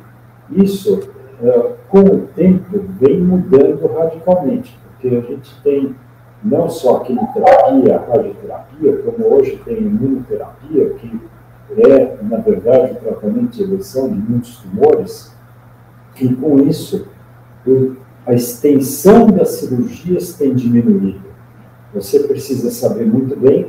isso, 0.51 1.09
uh, 1.41 1.73
com 1.89 2.01
o 2.01 2.27
tempo, 2.35 2.83
vem 2.99 3.19
mudando 3.19 3.87
radicalmente, 3.87 4.77
porque 4.83 5.15
a 5.15 5.21
gente 5.21 5.61
tem 5.63 5.95
não 6.43 6.69
só 6.69 6.97
a 6.97 6.99
quimioterapia, 7.01 7.97
a 7.97 8.11
radioterapia, 8.11 8.97
como 9.03 9.33
hoje 9.33 9.61
tem 9.63 9.75
a 9.75 9.79
imunoterapia, 9.79 10.89
que 10.95 11.21
é, 11.77 12.17
na 12.21 12.37
verdade, 12.37 12.93
o 12.93 12.95
tratamento 12.95 13.51
de 13.51 13.63
eleição 13.63 14.09
de 14.09 14.15
muitos 14.15 14.57
tumores, 14.57 15.33
e 16.19 16.35
com 16.35 16.59
isso, 16.59 17.07
a 18.25 18.33
extensão 18.33 19.27
das 19.27 19.51
cirurgias 19.51 20.33
tem 20.33 20.53
diminuído. 20.53 21.23
Você 21.93 22.19
precisa 22.19 22.71
saber 22.71 23.05
muito 23.05 23.35
bem 23.35 23.67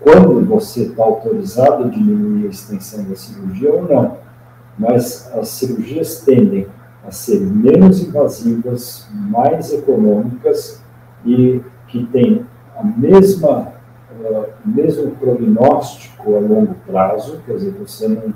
quando 0.00 0.44
você 0.46 0.82
está 0.82 1.04
autorizado 1.04 1.84
a 1.84 1.88
diminuir 1.88 2.46
a 2.46 2.50
extensão 2.50 3.04
da 3.04 3.14
cirurgia 3.14 3.72
ou 3.72 3.88
não. 3.88 4.18
Mas 4.78 5.30
as 5.34 5.48
cirurgias 5.48 6.20
tendem 6.20 6.66
a 7.06 7.10
ser 7.10 7.40
menos 7.40 8.02
invasivas, 8.02 9.06
mais 9.12 9.72
econômicas 9.72 10.80
e 11.24 11.60
que 11.92 12.02
têm 12.06 12.46
a 12.74 12.82
mesma 12.82 13.68
uh, 14.18 14.46
mesmo 14.64 15.10
prognóstico 15.12 16.34
a 16.34 16.40
longo 16.40 16.74
prazo, 16.86 17.42
quer 17.44 17.56
dizer, 17.56 17.72
você 17.72 18.08
não 18.08 18.32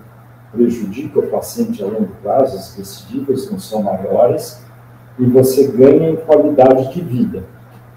prejudica 0.53 1.19
o 1.19 1.27
paciente 1.29 1.83
a 1.83 1.87
longo 1.87 2.13
prazo, 2.23 2.57
as 2.57 2.77
recidivas 2.77 3.51
não 3.51 3.59
são 3.59 3.83
maiores, 3.83 4.63
e 5.19 5.25
você 5.25 5.69
ganha 5.69 6.11
em 6.11 6.17
qualidade 6.17 6.93
de 6.93 7.01
vida. 7.01 7.45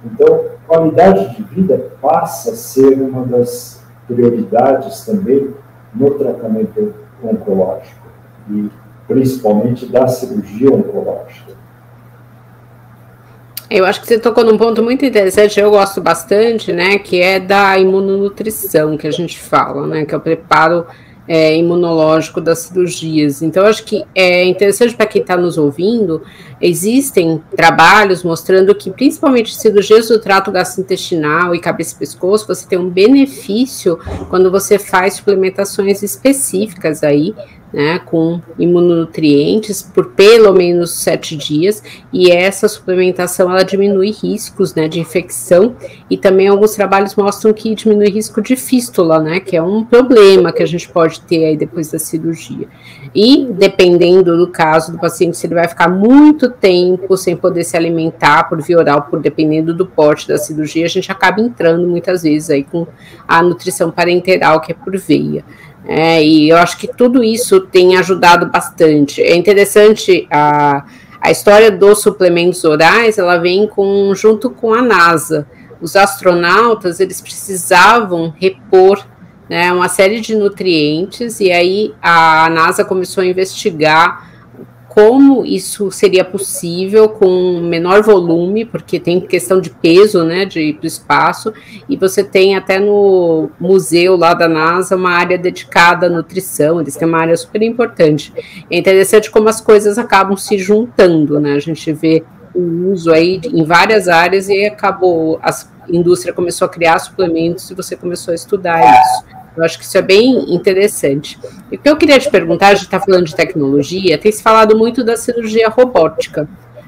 Então, 0.05 0.45
qualidade 0.65 1.35
de 1.35 1.43
vida 1.43 1.91
passa 2.01 2.51
a 2.51 2.55
ser 2.55 2.93
uma 3.01 3.25
das 3.25 3.83
prioridades 4.07 5.05
também 5.05 5.53
no 5.93 6.11
tratamento 6.11 6.93
oncológico, 7.21 8.07
e 8.49 8.69
principalmente 9.07 9.85
da 9.87 10.07
cirurgia 10.07 10.71
oncológica. 10.71 11.59
Eu 13.69 13.85
acho 13.85 14.01
que 14.01 14.07
você 14.07 14.17
tocou 14.17 14.43
num 14.43 14.57
ponto 14.57 14.81
muito 14.81 15.05
interessante, 15.05 15.59
eu 15.59 15.69
gosto 15.69 16.01
bastante, 16.01 16.73
né, 16.73 16.97
que 16.97 17.21
é 17.21 17.39
da 17.39 17.77
imunonutrição 17.77 18.97
que 18.97 19.05
a 19.05 19.11
gente 19.11 19.39
fala, 19.39 19.85
né, 19.85 20.05
que 20.05 20.13
é 20.15 20.17
o 20.17 20.21
preparo 20.21 20.87
é, 21.27 21.55
imunológico 21.55 22.41
das 22.41 22.57
cirurgias. 22.57 23.43
Então, 23.43 23.63
acho 23.67 23.83
que 23.83 24.03
é 24.15 24.43
interessante 24.43 24.95
para 24.95 25.05
quem 25.05 25.21
está 25.21 25.37
nos 25.37 25.59
ouvindo, 25.59 26.23
existem 26.59 27.43
trabalhos 27.55 28.23
mostrando 28.23 28.73
que, 28.73 28.89
principalmente 28.89 29.55
cirurgias 29.55 30.07
do 30.07 30.19
trato 30.19 30.51
gastrointestinal 30.51 31.53
e 31.53 31.59
cabeça 31.59 31.93
e 31.93 31.99
pescoço, 31.99 32.47
você 32.47 32.67
tem 32.67 32.79
um 32.79 32.89
benefício 32.89 33.99
quando 34.31 34.49
você 34.49 34.79
faz 34.79 35.13
suplementações 35.13 36.01
específicas 36.01 37.03
aí 37.03 37.35
né, 37.73 37.99
com 37.99 38.41
imunonutrientes 38.57 39.81
por 39.81 40.11
pelo 40.11 40.53
menos 40.53 40.91
sete 40.91 41.35
dias, 41.35 41.83
e 42.11 42.31
essa 42.31 42.67
suplementação 42.67 43.49
ela 43.49 43.63
diminui 43.63 44.11
riscos 44.11 44.73
né, 44.73 44.87
de 44.87 44.99
infecção, 44.99 45.75
e 46.09 46.17
também 46.17 46.47
alguns 46.47 46.71
trabalhos 46.71 47.15
mostram 47.15 47.53
que 47.53 47.75
diminui 47.75 48.09
risco 48.09 48.41
de 48.41 48.55
fístula, 48.55 49.19
né, 49.19 49.39
que 49.39 49.55
é 49.55 49.61
um 49.61 49.83
problema 49.83 50.51
que 50.51 50.63
a 50.63 50.67
gente 50.67 50.89
pode 50.89 51.21
ter 51.21 51.45
aí 51.45 51.57
depois 51.57 51.91
da 51.91 51.99
cirurgia. 51.99 52.67
E 53.13 53.47
dependendo 53.51 54.37
do 54.37 54.47
caso 54.47 54.91
do 54.91 54.99
paciente, 54.99 55.37
se 55.37 55.47
ele 55.47 55.55
vai 55.55 55.67
ficar 55.67 55.89
muito 55.89 56.49
tempo 56.49 57.17
sem 57.17 57.35
poder 57.35 57.63
se 57.63 57.75
alimentar 57.75 58.47
por 58.47 58.61
via 58.61 58.77
oral, 58.77 59.03
por 59.03 59.19
dependendo 59.19 59.73
do 59.73 59.85
porte 59.85 60.27
da 60.27 60.37
cirurgia, 60.37 60.85
a 60.85 60.89
gente 60.89 61.11
acaba 61.11 61.41
entrando 61.41 61.87
muitas 61.87 62.23
vezes 62.23 62.49
aí 62.49 62.63
com 62.63 62.85
a 63.27 63.41
nutrição 63.41 63.89
parenteral, 63.91 64.61
que 64.61 64.71
é 64.71 64.75
por 64.75 64.95
veia. 64.97 65.43
É, 65.91 66.23
e 66.23 66.47
eu 66.49 66.57
acho 66.57 66.77
que 66.77 66.87
tudo 66.87 67.23
isso 67.23 67.61
tem 67.61 67.97
ajudado 67.97 68.45
bastante. 68.45 69.23
É 69.23 69.35
interessante 69.35 70.27
a, 70.29 70.85
a 71.19 71.31
história 71.31 71.71
dos 71.71 72.03
suplementos 72.03 72.63
orais, 72.63 73.17
ela 73.17 73.37
vem 73.37 73.65
com, 73.67 74.13
junto 74.13 74.51
com 74.51 74.71
a 74.71 74.83
NASA. 74.83 75.47
Os 75.81 75.95
astronautas, 75.95 76.99
eles 76.99 77.19
precisavam 77.19 78.31
repor 78.39 79.03
né, 79.49 79.73
uma 79.73 79.89
série 79.89 80.21
de 80.21 80.35
nutrientes, 80.35 81.39
e 81.39 81.51
aí 81.51 81.95
a 81.99 82.47
NASA 82.51 82.85
começou 82.85 83.23
a 83.23 83.25
investigar 83.25 84.28
como 84.99 85.45
isso 85.45 85.89
seria 85.91 86.25
possível 86.25 87.07
com 87.07 87.61
menor 87.61 88.03
volume, 88.03 88.65
porque 88.65 88.99
tem 88.99 89.21
questão 89.21 89.61
de 89.61 89.69
peso, 89.69 90.25
né, 90.25 90.43
de, 90.43 90.73
do 90.73 90.85
espaço, 90.85 91.53
e 91.87 91.95
você 91.95 92.21
tem 92.21 92.57
até 92.57 92.81
no 92.81 93.49
museu 93.57 94.17
lá 94.17 94.33
da 94.33 94.49
NASA 94.49 94.97
uma 94.97 95.11
área 95.11 95.37
dedicada 95.37 96.07
à 96.07 96.09
nutrição, 96.09 96.81
eles 96.81 96.97
têm 96.97 97.07
uma 97.07 97.19
área 97.19 97.37
super 97.37 97.61
importante. 97.61 98.33
É 98.69 98.77
interessante 98.77 99.31
como 99.31 99.47
as 99.47 99.61
coisas 99.61 99.97
acabam 99.97 100.35
se 100.35 100.57
juntando, 100.57 101.39
né, 101.39 101.53
a 101.53 101.59
gente 101.59 101.93
vê 101.93 102.21
o 102.53 102.91
uso 102.91 103.13
aí 103.13 103.39
em 103.45 103.63
várias 103.63 104.09
áreas 104.09 104.49
e 104.49 104.65
acabou, 104.65 105.39
a 105.41 105.49
indústria 105.87 106.33
começou 106.33 106.65
a 106.65 106.69
criar 106.69 106.99
suplementos 106.99 107.71
e 107.71 107.73
você 107.73 107.95
começou 107.95 108.33
a 108.33 108.35
estudar 108.35 108.81
isso. 108.81 109.38
Eu 109.59 109.65
acho 109.65 109.77
que 109.77 109.83
isso 109.83 109.97
é 109.97 110.01
bem 110.01 110.53
interessante. 110.53 111.39
E 111.71 111.75
o 111.75 111.79
que 111.79 111.89
eu 111.89 111.97
queria 111.97 112.19
te 112.19 112.29
perguntar, 112.29 112.67
a 112.67 112.73
gente 112.73 112.85
está 112.85 112.99
falando 112.99 113.25
de 113.25 113.35
tecnologia, 113.35 114.17
tem 114.17 114.31
se 114.31 114.41
falado 114.41 114.77
muito 114.77 115.03
da 115.03 115.17
cirurgia 115.17 115.69
robótica. 115.69 116.47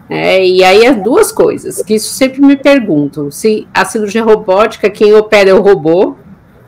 É, 0.10 0.46
e 0.46 0.64
aí 0.64 0.86
é 0.86 0.94
duas 0.94 1.32
coisas, 1.32 1.82
que 1.84 1.94
isso 1.94 2.10
sempre 2.10 2.42
me 2.42 2.58
perguntam. 2.58 3.32
Se 3.32 3.68
a 3.74 3.86
cirurgia 3.86 4.24
robótica, 4.24 4.90
quem 4.90 5.14
opera 5.14 5.52
é 5.52 5.54
o 5.54 5.62
robô, 5.62 6.18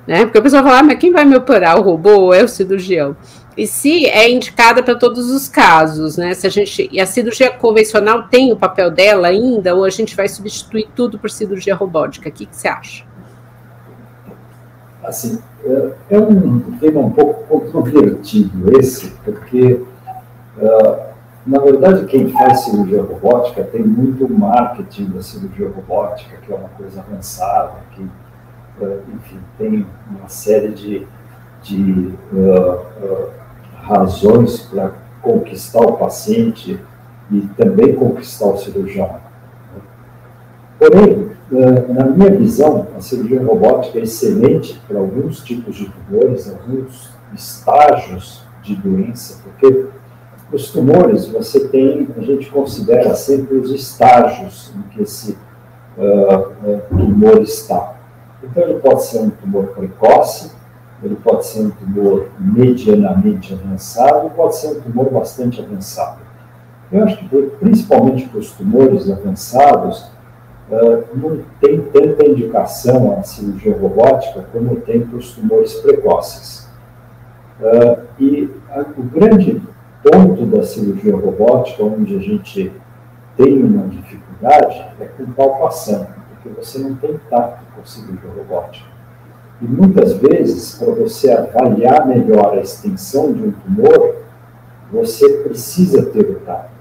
né? 0.07 0.23
Porque 0.23 0.37
a 0.37 0.41
pessoa 0.41 0.63
fala, 0.63 0.79
ah, 0.79 0.83
mas 0.83 0.97
quem 0.97 1.11
vai 1.11 1.25
me 1.25 1.35
operar? 1.35 1.77
O 1.77 1.81
robô 1.81 2.11
ou 2.11 2.33
é 2.33 2.43
o 2.43 2.47
cirurgião? 2.47 3.17
E 3.55 3.67
se 3.67 4.05
é 4.07 4.29
indicada 4.29 4.81
para 4.81 4.95
todos 4.95 5.29
os 5.29 5.47
casos, 5.47 6.17
né? 6.17 6.33
Se 6.33 6.47
a 6.47 6.49
gente 6.49 6.89
e 6.91 6.99
a 6.99 7.05
cirurgia 7.05 7.51
convencional 7.51 8.23
tem 8.23 8.51
o 8.51 8.55
papel 8.55 8.89
dela 8.89 9.27
ainda, 9.27 9.75
ou 9.75 9.83
a 9.83 9.89
gente 9.89 10.15
vai 10.15 10.27
substituir 10.27 10.87
tudo 10.95 11.19
por 11.19 11.29
cirurgia 11.29 11.75
robótica? 11.75 12.29
O 12.29 12.31
que, 12.31 12.45
que 12.45 12.55
você 12.55 12.67
acha? 12.67 13.03
Assim, 15.03 15.39
é, 15.65 15.93
é 16.11 16.19
um 16.19 16.59
tema 16.79 17.01
um 17.01 17.11
pouco 17.11 17.43
controvertido 17.43 18.77
esse, 18.79 19.09
porque, 19.23 19.81
uh, 20.57 21.13
na 21.45 21.59
verdade, 21.59 22.05
quem 22.05 22.29
faz 22.31 22.61
cirurgia 22.61 23.01
robótica 23.01 23.63
tem 23.65 23.83
muito 23.83 24.31
marketing 24.31 25.09
da 25.11 25.21
cirurgia 25.21 25.69
robótica, 25.69 26.37
que 26.37 26.53
é 26.53 26.55
uma 26.55 26.69
coisa 26.69 27.01
avançada, 27.01 27.73
que, 27.91 28.01
uh, 28.01 29.01
enfim, 29.13 29.39
tem 29.57 29.85
uma 30.09 30.29
série 30.29 30.69
de, 30.69 31.05
de 31.61 32.13
uh, 32.31 33.29
razões 33.81 34.61
para 34.61 34.93
conquistar 35.21 35.81
o 35.81 35.97
paciente 35.97 36.79
e 37.29 37.41
também 37.57 37.93
conquistar 37.93 38.47
o 38.47 38.57
cirurgião. 38.57 39.17
Porém, 40.79 41.32
na 41.51 42.05
minha 42.05 42.31
visão, 42.31 42.87
a 42.97 43.01
cirurgia 43.01 43.43
robótica 43.43 43.99
é 43.99 44.03
excelente 44.03 44.81
para 44.87 44.99
alguns 44.99 45.41
tipos 45.41 45.75
de 45.75 45.89
tumores, 45.89 46.49
alguns 46.49 47.11
estágios 47.33 48.43
de 48.61 48.75
doença, 48.75 49.41
porque 49.43 49.87
os 50.51 50.69
tumores, 50.69 51.27
você 51.27 51.67
tem, 51.67 52.07
a 52.17 52.21
gente 52.21 52.49
considera 52.49 53.15
sempre 53.15 53.57
os 53.57 53.71
estágios 53.71 54.71
em 54.75 54.81
que 54.89 55.01
esse 55.01 55.37
uh, 55.97 56.81
tumor 56.89 57.41
está. 57.41 57.95
Então, 58.43 58.63
ele 58.63 58.79
pode 58.79 59.03
ser 59.03 59.19
um 59.19 59.29
tumor 59.29 59.67
precoce, 59.67 60.51
ele 61.01 61.15
pode 61.15 61.45
ser 61.47 61.61
um 61.61 61.69
tumor 61.71 62.29
medianamente 62.39 63.53
avançado, 63.53 64.29
pode 64.31 64.57
ser 64.57 64.77
um 64.77 64.81
tumor 64.81 65.11
bastante 65.11 65.61
avançado. 65.61 66.19
Eu 66.91 67.03
acho 67.03 67.17
que, 67.17 67.41
principalmente 67.59 68.29
para 68.29 68.39
os 68.39 68.51
tumores 68.51 69.09
avançados, 69.09 70.12
uh, 70.73 71.05
não 71.13 71.39
tem 71.61 71.81
tanta 71.81 72.25
indicação 72.25 73.17
a 73.19 73.23
cirurgia 73.23 73.77
robótica 73.77 74.45
como 74.51 74.77
tem 74.77 75.01
para 75.01 75.17
os 75.17 75.33
tumores 75.33 75.73
precoces. 75.75 76.67
Uh, 77.59 78.01
e 78.19 78.49
a, 78.71 78.81
o 78.81 79.03
grande 79.03 79.61
ponto 80.03 80.45
da 80.47 80.63
cirurgia 80.63 81.15
robótica, 81.15 81.83
onde 81.83 82.15
a 82.15 82.19
gente 82.19 82.71
tem 83.37 83.63
uma 83.63 83.87
dificuldade, 83.87 84.85
é 84.99 85.05
com 85.05 85.25
palpação, 85.31 86.07
porque 86.29 86.49
você 86.49 86.79
não 86.79 86.95
tem 86.95 87.19
tato 87.29 87.63
com 87.75 87.85
cirurgia 87.85 88.29
robótica. 88.35 88.93
E 89.61 89.65
muitas 89.65 90.13
vezes, 90.13 90.75
para 90.75 90.91
você 90.91 91.31
avaliar 91.31 92.05
melhor 92.05 92.53
a 92.53 92.61
extensão 92.61 93.31
de 93.31 93.43
um 93.43 93.51
tumor, 93.51 94.15
você 94.91 95.27
precisa 95.37 96.05
ter 96.07 96.29
o 96.29 96.39
tato. 96.41 96.73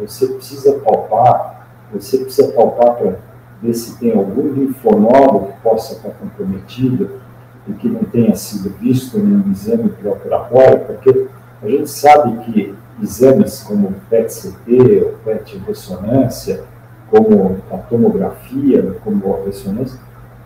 Você 0.00 0.26
precisa 0.26 0.72
palpar, 0.78 1.68
você 1.92 2.18
precisa 2.18 2.52
palpar 2.52 2.94
para 2.94 3.18
ver 3.62 3.74
se 3.74 3.96
tem 3.98 4.12
algum 4.12 4.52
linfonodo 4.52 5.46
que 5.46 5.60
possa 5.62 5.94
estar 5.94 6.10
comprometido 6.10 7.20
e 7.68 7.72
que 7.74 7.88
não 7.88 8.02
tenha 8.04 8.34
sido 8.34 8.70
visto 8.80 9.18
em 9.18 9.36
um 9.36 9.50
exame 9.52 9.88
pré-operatório, 9.90 10.80
porque 10.80 11.28
a 11.62 11.68
gente 11.68 11.88
sabe 11.88 12.36
que 12.44 12.74
exames 13.00 13.62
como 13.62 13.94
PET-CT 14.10 15.14
PET-ressonância, 15.24 16.64
como 17.08 17.58
a 17.70 17.76
tomografia, 17.78 18.96
como 19.04 19.34
a 19.34 19.44
ressonância, 19.44 19.98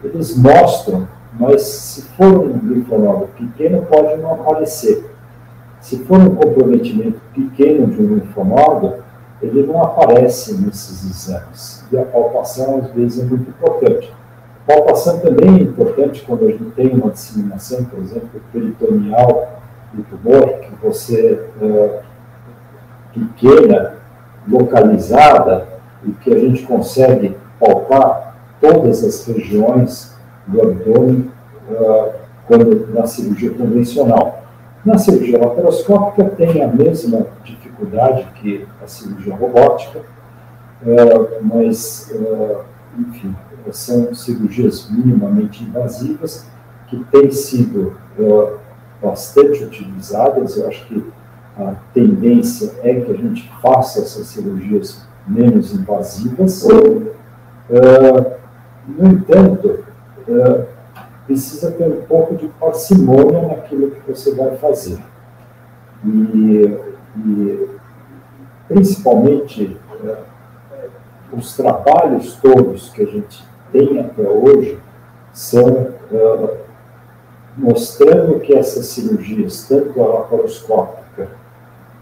eles 0.05 0.37
mostram, 0.37 1.09
mas 1.39 1.63
se 1.63 2.03
for 2.03 2.27
um 2.27 2.59
linfonodo 2.63 3.29
pequeno, 3.29 3.83
pode 3.83 4.21
não 4.21 4.35
aparecer. 4.35 5.11
Se 5.81 5.99
for 6.05 6.19
um 6.19 6.35
comprometimento 6.35 7.21
pequeno 7.35 7.87
de 7.87 8.03
um 8.03 8.15
linfonodo, 8.17 9.06
ele 9.43 9.67
não 9.67 9.83
aparece 9.83 10.55
nesses 10.55 11.05
exames. 11.05 11.85
E 11.93 11.99
a 11.99 12.05
palpação, 12.05 12.79
às 12.79 12.91
vezes, 12.91 13.21
é 13.21 13.25
muito 13.25 13.49
importante. 13.51 14.13
A 14.67 14.73
palpação 14.73 15.21
também 15.21 15.59
é 15.59 15.63
importante 15.63 16.25
quando 16.27 16.47
a 16.47 16.51
gente 16.51 16.71
tem 16.71 16.89
uma 16.89 17.11
disseminação, 17.11 17.85
por 17.85 17.99
exemplo, 18.01 18.41
peritoneal 18.53 19.61
do 19.93 20.03
tumor, 20.05 20.61
que 20.61 20.75
você, 20.83 21.41
é, 21.61 22.01
pequena, 23.13 23.95
localizada, 24.49 25.67
e 26.05 26.13
que 26.13 26.33
a 26.33 26.39
gente 26.39 26.63
consegue 26.63 27.37
palpar 27.59 28.37
todas 28.61 29.05
as 29.05 29.27
regiões 29.27 30.15
do 30.47 30.63
abdômen 30.63 31.31
uh, 31.69 32.13
quando 32.47 32.87
na 32.93 33.07
cirurgia 33.07 33.51
convencional. 33.51 34.45
Na 34.85 34.99
cirurgia 34.99 35.39
laparoscópica 35.39 36.25
tem 36.31 36.63
a 36.63 36.69
mesma 36.69 37.27
dificuldade 37.77 38.27
que 38.37 38.67
a 38.83 38.87
cirurgia 38.87 39.35
robótica, 39.35 40.01
uh, 40.01 41.43
mas, 41.43 42.11
uh, 42.13 42.65
enfim, 42.99 43.35
são 43.71 44.15
cirurgias 44.15 44.89
minimamente 44.91 45.63
invasivas 45.63 46.47
que 46.89 47.03
têm 47.05 47.31
sido 47.33 47.97
bastante 49.03 49.65
utilizadas. 49.65 50.57
Eu 50.57 50.69
acho 50.69 50.87
que 50.87 51.05
a 51.59 51.75
tendência 51.93 52.73
é 52.83 53.01
que 53.01 53.11
a 53.11 53.17
gente 53.17 53.53
faça 53.61 54.01
essas 54.01 54.29
cirurgias 54.29 55.05
menos 55.27 55.75
invasivas. 55.75 56.65
No 58.87 59.09
entanto, 59.09 59.85
precisa 61.27 61.73
ter 61.73 61.89
um 61.89 62.03
pouco 62.03 62.37
de 62.37 62.47
parcimônia 62.47 63.49
naquilo 63.49 63.91
que 63.91 64.13
você 64.13 64.33
vai 64.33 64.57
fazer. 64.59 64.99
E, 66.05 66.79
e 67.17 67.66
principalmente, 68.69 69.77
uh, 70.03 70.17
os 71.33 71.57
trabalhos 71.57 72.37
todos 72.37 72.91
que 72.91 73.03
a 73.03 73.07
gente 73.07 73.45
tem 73.73 74.01
até 74.01 74.23
hoje 74.23 74.79
são 75.33 75.95
mostrando 77.57 78.39
que 78.41 78.55
essas 78.55 78.87
cirurgias, 78.87 79.67
tanto 79.69 80.01
a 80.01 80.07
laparoscópica 80.07 81.29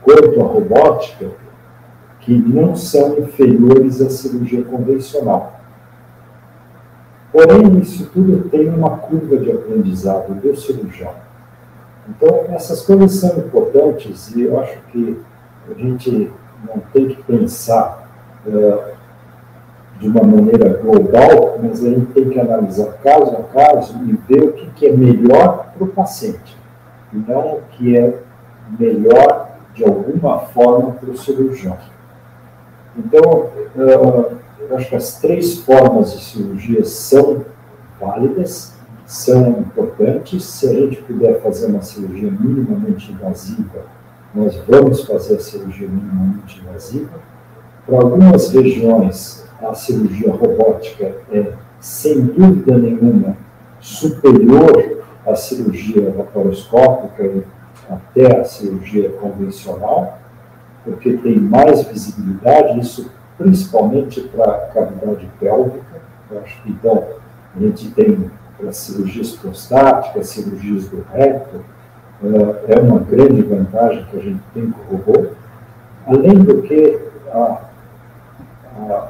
quanto 0.02 0.40
a 0.40 0.44
robótica, 0.44 1.30
que 2.20 2.32
não 2.32 2.74
são 2.74 3.18
inferiores 3.18 4.00
à 4.00 4.10
cirurgia 4.10 4.64
convencional. 4.64 5.60
Porém, 7.30 7.78
isso 7.80 8.08
tudo 8.12 8.48
tem 8.48 8.68
uma 8.68 8.98
curva 8.98 9.36
de 9.36 9.50
aprendizado 9.50 10.34
do 10.34 10.56
cirurgião. 10.56 11.12
Então, 12.08 12.46
essas 12.50 12.82
coisas 12.82 13.12
são 13.14 13.38
importantes 13.38 14.34
e 14.34 14.42
eu 14.42 14.58
acho 14.60 14.78
que 14.92 15.20
a 15.70 15.74
gente 15.74 16.30
não 16.66 16.80
tem 16.92 17.08
que 17.08 17.22
pensar 17.22 18.08
uh, 18.46 18.94
de 19.98 20.08
uma 20.08 20.22
maneira 20.22 20.78
global, 20.78 21.58
mas 21.62 21.84
a 21.84 21.90
gente 21.90 22.06
tem 22.06 22.28
que 22.28 22.40
analisar 22.40 22.92
caso 23.02 23.36
a 23.36 23.42
caso 23.44 23.96
e 24.04 24.12
ver 24.12 24.42
o 24.42 24.52
que, 24.52 24.70
que 24.70 24.86
é 24.86 24.92
melhor 24.92 25.72
para 25.72 25.84
o 25.84 25.88
paciente, 25.88 26.56
e 27.12 27.16
não 27.16 27.54
o 27.54 27.62
que 27.70 27.96
é 27.96 28.18
melhor 28.78 29.50
de 29.74 29.84
alguma 29.84 30.40
forma 30.40 30.92
para 30.92 31.10
o 31.10 31.16
cirurgião. 31.16 31.76
Então, 32.96 33.50
eu 33.76 34.76
acho 34.76 34.88
que 34.88 34.96
as 34.96 35.18
três 35.20 35.58
formas 35.58 36.12
de 36.12 36.24
cirurgia 36.24 36.84
são 36.84 37.44
válidas, 38.00 38.74
são 39.06 39.50
importantes. 39.60 40.44
Se 40.44 40.68
a 40.68 40.72
gente 40.72 41.02
puder 41.02 41.40
fazer 41.42 41.66
uma 41.66 41.82
cirurgia 41.82 42.30
minimamente 42.30 43.12
invasiva, 43.12 43.82
nós 44.34 44.56
vamos 44.68 45.04
fazer 45.04 45.36
a 45.36 45.40
cirurgia 45.40 45.88
minimamente 45.88 46.60
invasiva. 46.60 47.20
Para 47.86 47.96
algumas 47.98 48.50
regiões, 48.50 49.44
a 49.62 49.74
cirurgia 49.74 50.32
robótica 50.32 51.14
é, 51.30 51.52
sem 51.80 52.20
dúvida 52.20 52.76
nenhuma, 52.76 53.36
superior 53.80 55.04
à 55.26 55.34
cirurgia 55.34 56.12
laparoscópica 56.16 57.24
e 57.24 57.44
até 57.88 58.40
a 58.40 58.44
cirurgia 58.44 59.10
convencional 59.10 60.18
porque 60.84 61.16
tem 61.16 61.40
mais 61.40 61.82
visibilidade, 61.84 62.78
isso 62.78 63.10
principalmente 63.38 64.20
para 64.20 64.44
a 64.44 64.58
cavidade 64.68 65.28
pélvica. 65.40 66.02
Eu 66.30 66.40
acho 66.40 66.62
que 66.62 66.70
então 66.70 67.04
a 67.56 67.60
gente 67.60 67.90
tem 67.92 68.30
para 68.56 68.72
cirurgias 68.72 69.32
prostáticas, 69.32 70.28
cirurgias 70.28 70.88
do 70.88 71.04
reto, 71.12 71.64
é 72.22 72.80
uma 72.80 73.00
grande 73.00 73.42
vantagem 73.42 74.04
que 74.10 74.16
a 74.16 74.20
gente 74.20 74.42
tem 74.52 74.70
com 74.70 74.94
o 74.94 74.96
robô. 74.96 75.28
Além 76.06 76.34
do 76.34 76.62
que, 76.62 77.00
a, 77.32 77.60
a 78.78 79.08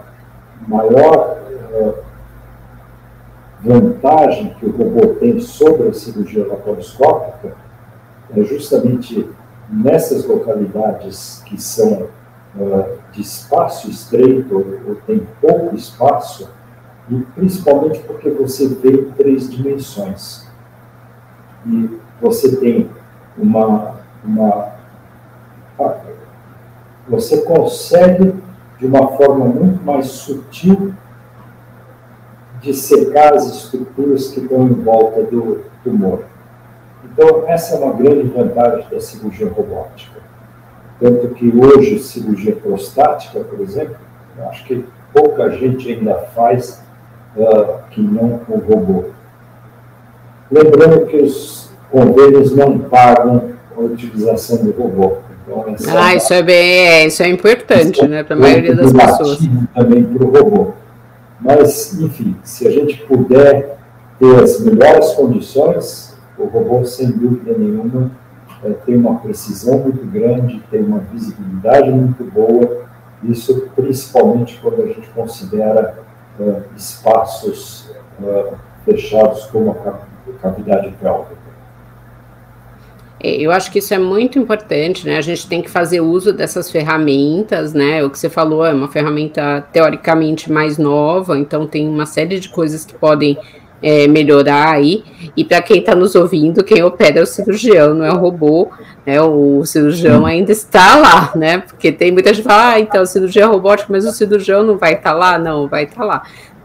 maior 0.67 1.45
vantagem 3.65 4.55
que 4.61 4.67
o 4.67 4.71
robô 4.71 5.15
tem 5.15 5.41
sobre 5.41 5.89
a 5.89 5.93
cirurgia 5.93 6.47
laparoscópica 6.47 7.57
é 8.37 8.43
justamente 8.43 9.29
nessas 9.69 10.27
localidades 10.27 11.43
que 11.47 11.61
são 11.61 12.09
uh, 12.57 12.99
de 13.11 13.23
espaço 13.23 13.89
estreito 13.89 14.55
ou 14.87 14.97
tem 15.07 15.27
pouco 15.41 15.75
espaço, 15.75 16.51
e 17.09 17.21
principalmente 17.35 18.01
porque 18.01 18.31
você 18.31 18.69
vê 18.69 19.05
três 19.17 19.51
dimensões. 19.51 20.47
E 21.67 21.99
você 22.25 22.57
tem 22.57 22.89
uma, 23.37 23.97
uma. 24.25 24.73
Você 27.07 27.43
consegue, 27.43 28.35
de 28.79 28.87
uma 28.87 29.09
forma 29.09 29.45
muito 29.45 29.85
mais 29.85 30.07
sutil, 30.07 30.95
dissecar 32.63 33.35
as 33.35 33.47
estruturas 33.47 34.29
que 34.29 34.41
estão 34.41 34.67
em 34.67 34.73
volta 34.73 35.23
do 35.25 35.65
tumor. 35.83 36.25
Então, 37.05 37.45
essa 37.47 37.75
é 37.75 37.79
uma 37.79 37.93
grande 37.93 38.29
vantagem 38.29 38.89
da 38.91 39.01
cirurgia 39.01 39.49
robótica. 39.51 40.21
Tanto 40.99 41.29
que 41.35 41.55
hoje, 41.55 41.99
cirurgia 41.99 42.57
prostática, 42.57 43.41
por 43.41 43.61
exemplo, 43.61 43.97
acho 44.49 44.65
que 44.65 44.87
pouca 45.13 45.51
gente 45.51 45.93
ainda 45.93 46.15
faz 46.35 46.83
uh, 47.37 47.83
que 47.91 48.01
não 48.01 48.39
com 48.39 48.57
robô. 48.59 49.05
Lembrando 50.51 51.07
que 51.07 51.17
os 51.17 51.74
convênios 51.95 52.51
não 52.57 52.77
pagam 52.81 53.51
a 53.77 53.81
utilização 53.81 54.65
do 54.65 54.73
robô. 54.73 55.19
Então, 55.47 55.65
ah, 55.97 56.13
é 56.13 56.17
isso 56.17 56.35
é 56.35 56.43
bem, 56.43 56.89
é, 56.89 57.07
isso 57.07 57.23
é 57.23 57.29
importante, 57.29 57.99
isso 57.99 58.09
né, 58.09 58.25
para 58.25 58.35
a 58.35 58.39
maioria 58.39 58.75
das 58.75 58.93
pessoas. 58.93 59.39
Também 59.73 60.03
para 60.03 60.25
o 60.25 60.31
robô. 60.31 60.73
Mas, 61.41 61.95
enfim, 62.01 62.35
se 62.43 62.67
a 62.67 62.71
gente 62.71 62.97
puder 63.07 63.77
ter 64.19 64.43
as 64.43 64.59
melhores 64.61 65.13
condições, 65.13 66.17
o 66.37 66.47
robô, 66.47 66.85
sem 66.85 67.13
dúvida 67.13 67.57
nenhuma, 67.57 68.11
é, 68.65 68.71
tem 68.71 68.97
uma 68.97 69.21
precisão 69.21 69.79
muito 69.79 70.05
grande, 70.07 70.61
tem 70.71 70.83
uma 70.83 70.99
visibilidade 71.13 71.91
muito 71.91 72.25
boa, 72.25 72.87
isso 73.23 73.69
principalmente 73.77 74.59
quando 74.61 74.83
a 74.83 74.87
gente 74.87 75.09
considera 75.11 75.99
é, 76.41 76.63
espaços 76.77 77.91
é, 78.25 78.53
fechados 78.85 79.47
como 79.47 79.71
a 79.71 80.33
cavidade 80.41 80.93
pélvica. 81.01 81.44
É, 83.25 83.41
eu 83.41 83.51
acho 83.51 83.73
que 83.73 83.79
isso 83.79 83.95
é 83.95 83.99
muito 83.99 84.39
importante, 84.39 85.07
né? 85.07 85.17
A 85.17 85.23
gente 85.23 85.47
tem 85.47 85.63
que 85.63 85.71
fazer 85.71 86.03
uso 86.03 86.31
dessas 86.31 86.71
ferramentas, 86.71 87.73
né? 87.73 88.05
O 88.05 88.11
que 88.11 88.19
você 88.19 88.29
falou 88.29 88.67
é 88.67 88.75
uma 88.75 88.89
ferramenta 88.89 89.67
teoricamente 89.73 90.53
mais 90.53 90.77
nova, 90.77 91.39
então 91.39 91.67
tem 91.67 91.89
uma 91.89 92.05
série 92.05 92.39
de 92.39 92.51
coisas 92.51 92.85
que 92.85 92.93
podem 92.93 93.39
é, 93.83 94.07
melhorar 94.07 94.75
aí. 94.75 95.03
E 95.35 95.43
para 95.43 95.63
quem 95.63 95.79
está 95.79 95.95
nos 95.95 96.15
ouvindo, 96.15 96.63
quem 96.63 96.83
opera 96.83 97.21
é 97.21 97.23
o 97.23 97.27
cirurgião, 97.27 97.95
não 97.95 98.05
é 98.05 98.13
o 98.13 98.19
robô. 98.19 98.71
Né? 99.07 99.19
O 99.23 99.65
cirurgião 99.65 100.27
ainda 100.27 100.53
está 100.53 100.95
lá, 100.99 101.33
né? 101.35 101.59
Porque 101.59 101.91
tem 101.91 102.13
muita 102.13 102.29
gente 102.29 102.43
que 102.43 102.49
fala, 102.51 102.75
ah, 102.75 102.81
então 102.81 103.07
cirurgia 103.07 103.47
robótica, 103.47 103.91
mas 103.91 104.05
o 104.05 104.13
cirurgião 104.13 104.63
não 104.63 104.77
vai 104.77 104.93
estar 104.93 105.13
tá 105.13 105.17
lá? 105.17 105.39
Não, 105.39 105.67
vai 105.67 105.85
estar 105.85 106.01
tá 106.01 106.05
lá. 106.05 106.23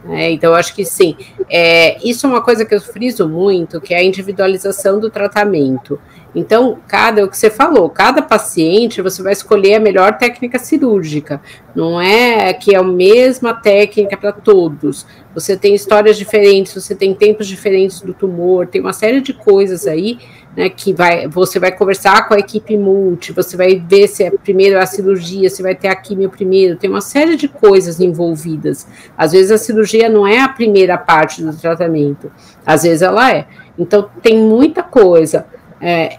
É, 0.08 0.32
então, 0.32 0.52
eu 0.52 0.56
acho 0.56 0.74
que 0.74 0.86
sim. 0.86 1.15
É, 1.50 1.98
isso 2.08 2.26
é 2.26 2.30
uma 2.30 2.41
coisa 2.41 2.63
que 2.63 2.74
eu 2.74 2.82
friso 2.82 3.28
muito, 3.28 3.82
que 3.82 3.93
é 3.93 3.98
a 3.98 4.04
individualização 4.04 5.00
do 5.00 5.10
tratamento. 5.10 6.00
Então, 6.34 6.78
cada, 6.88 7.26
o 7.26 7.30
que 7.30 7.38
você 7.38 7.50
falou, 7.50 7.89
cada 7.89 8.22
paciente 8.22 9.02
você 9.02 9.22
vai 9.24 9.34
escolher 9.34 9.76
a 9.76 9.80
melhor 9.80 10.18
técnica 10.18 10.60
cirúrgica. 10.60 11.42
Não 11.76 12.00
é 12.00 12.54
que 12.54 12.76
é 12.76 12.78
a 12.78 12.84
mesma 12.84 13.54
técnica 13.54 14.15
para 14.15 14.32
todos. 14.32 15.08
Você 15.34 15.58
tem 15.58 15.74
histórias 15.74 16.18
diferentes, 16.18 16.74
você 16.74 16.94
tem 16.94 17.13
tempos 17.15 17.48
diferentes 17.48 18.02
do 18.02 18.13
tumor, 18.13 18.68
tem 18.68 18.82
uma 18.82 18.94
série 18.94 19.22
de 19.22 19.34
coisas 19.34 19.88
aí, 19.88 20.20
né, 20.56 20.70
que 20.70 20.94
vai, 20.94 21.28
você 21.28 21.60
vai 21.60 21.72
conversar 21.72 22.28
com 22.28 22.34
a 22.34 22.39
equipe 22.39 22.76
multi, 22.78 23.32
você 23.32 23.56
vai 23.56 23.76
ver 23.76 24.08
se 24.08 24.24
é 24.24 24.32
primeiro 24.32 24.80
a 24.80 24.86
cirurgia, 24.86 25.50
se 25.50 25.62
vai 25.62 25.76
ter 25.76 25.88
a 25.88 25.96
quimio 25.96 26.30
primeiro, 26.30 26.76
tem 26.76 26.89
uma 26.89 27.02
série 27.02 27.36
de 27.36 27.48
coisas 27.48 28.00
envolvidas. 28.00 28.88
Às 29.18 29.32
vezes 29.32 29.52
a 29.52 29.58
cirurgia 29.58 30.10
não 30.10 30.28
é 30.28 30.39
a 30.39 30.50
primeira 30.50 30.98
parte 30.98 31.42
do 31.44 31.56
tratamento, 31.56 32.32
às 32.65 32.84
vezes 32.84 33.02
ela 33.02 33.32
é. 33.32 33.48
Então 33.78 34.10
tem 34.22 34.38
muita 34.38 34.84
coisa 34.84 35.46
é, 35.82 36.18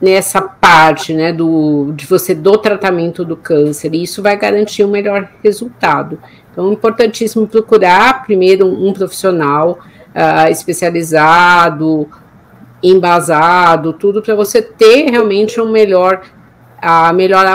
nessa 0.00 0.40
parte 0.40 1.12
né, 1.12 1.32
do, 1.32 1.92
de 1.94 2.06
você 2.06 2.34
do 2.34 2.56
tratamento 2.56 3.24
do 3.24 3.36
câncer, 3.36 3.94
e 3.94 4.02
isso 4.02 4.22
vai 4.22 4.36
garantir 4.36 4.84
um 4.84 4.90
melhor 4.90 5.28
resultado. 5.42 6.18
Então, 6.50 6.70
é 6.70 6.72
importantíssimo 6.72 7.46
procurar 7.46 8.24
primeiro 8.24 8.66
um, 8.66 8.92
profissional 8.92 9.78
uh, 10.08 10.50
especializado, 10.50 12.08
embasado, 12.82 13.92
tudo 13.92 14.22
para 14.22 14.34
você 14.34 14.62
ter 14.62 15.10
realmente 15.10 15.60
um 15.60 15.70
melhor, 15.70 16.22
a 16.80 17.12
melhor 17.12 17.46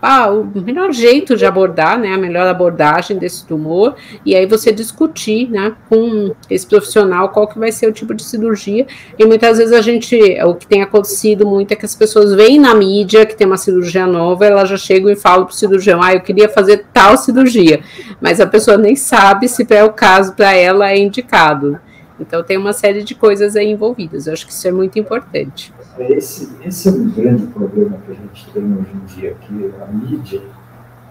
ah, 0.00 0.30
o 0.30 0.44
melhor 0.60 0.92
jeito 0.92 1.36
de 1.36 1.44
abordar, 1.44 1.98
né, 1.98 2.14
a 2.14 2.18
melhor 2.18 2.46
abordagem 2.46 3.18
desse 3.18 3.44
tumor, 3.44 3.96
e 4.24 4.34
aí 4.34 4.46
você 4.46 4.72
discutir, 4.72 5.50
né, 5.50 5.74
com 5.88 6.34
esse 6.48 6.66
profissional 6.66 7.30
qual 7.30 7.48
que 7.48 7.58
vai 7.58 7.72
ser 7.72 7.88
o 7.88 7.92
tipo 7.92 8.14
de 8.14 8.22
cirurgia, 8.22 8.86
e 9.18 9.24
muitas 9.24 9.58
vezes 9.58 9.72
a 9.72 9.80
gente, 9.80 10.16
o 10.44 10.54
que 10.54 10.66
tem 10.66 10.82
acontecido 10.82 11.46
muito 11.46 11.72
é 11.72 11.76
que 11.76 11.84
as 11.84 11.94
pessoas 11.94 12.34
veem 12.34 12.60
na 12.60 12.74
mídia 12.74 13.26
que 13.26 13.36
tem 13.36 13.46
uma 13.46 13.56
cirurgia 13.56 14.06
nova, 14.06 14.46
elas 14.46 14.68
já 14.68 14.76
chegam 14.76 15.10
e 15.10 15.16
falam 15.16 15.44
para 15.44 15.52
o 15.52 15.56
cirurgião, 15.56 16.02
ah, 16.02 16.14
eu 16.14 16.20
queria 16.20 16.48
fazer 16.48 16.86
tal 16.92 17.16
cirurgia, 17.16 17.80
mas 18.20 18.40
a 18.40 18.46
pessoa 18.46 18.76
nem 18.76 18.94
sabe 18.94 19.48
se 19.48 19.66
é 19.70 19.84
o 19.84 19.92
caso 19.92 20.34
para 20.34 20.54
ela 20.54 20.90
é 20.90 20.98
indicado. 20.98 21.78
Então 22.20 22.42
tem 22.42 22.56
uma 22.56 22.72
série 22.72 23.02
de 23.02 23.14
coisas 23.14 23.56
aí 23.56 23.70
envolvidas. 23.70 24.26
Eu 24.26 24.32
acho 24.32 24.46
que 24.46 24.52
isso 24.52 24.66
é 24.66 24.72
muito 24.72 24.98
importante. 24.98 25.72
Esse, 25.98 26.48
esse 26.64 26.88
é 26.88 26.92
um 26.92 27.10
grande 27.10 27.46
problema 27.46 27.98
que 28.04 28.12
a 28.12 28.14
gente 28.14 28.50
tem 28.52 28.62
hoje 28.64 28.92
em 28.94 29.04
dia, 29.06 29.36
que 29.40 29.72
a 29.80 29.86
mídia 29.86 30.42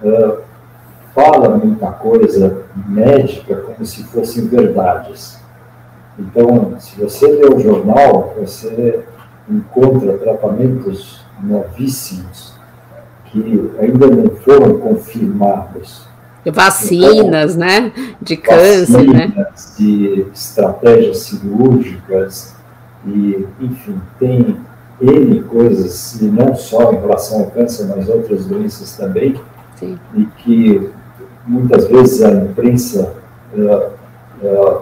uh, 0.01 0.41
fala 1.13 1.57
muita 1.57 1.91
coisa 1.91 2.65
médica 2.87 3.55
como 3.57 3.85
se 3.85 4.03
fossem 4.05 4.47
verdades. 4.47 5.39
Então, 6.19 6.79
se 6.79 6.99
você 6.99 7.27
lê 7.27 7.47
o 7.47 7.59
jornal, 7.59 8.35
você 8.37 9.03
encontra 9.49 10.17
tratamentos 10.17 11.25
novíssimos 11.41 12.55
que 13.25 13.71
ainda 13.79 14.07
não 14.07 14.29
foram 14.37 14.79
confirmados 14.79 16.07
Vacinas, 16.51 17.55
né? 17.55 17.91
De 18.21 18.37
câncer, 18.37 19.05
né? 19.05 19.47
De 19.77 20.25
estratégias 20.33 21.19
cirúrgicas, 21.19 22.55
e, 23.05 23.45
enfim, 23.59 24.01
tem 24.19 24.57
N 24.99 25.43
coisas, 25.43 26.19
e 26.21 26.25
não 26.25 26.55
só 26.55 26.91
em 26.91 26.99
relação 26.99 27.39
ao 27.41 27.51
câncer, 27.51 27.85
mas 27.85 28.09
outras 28.09 28.45
doenças 28.45 28.97
também, 28.97 29.39
Sim. 29.75 29.97
e 30.15 30.25
que 30.25 30.89
muitas 31.45 31.87
vezes 31.87 32.23
a 32.23 32.31
imprensa 32.31 33.13
uh, 33.53 34.45
uh, 34.45 34.81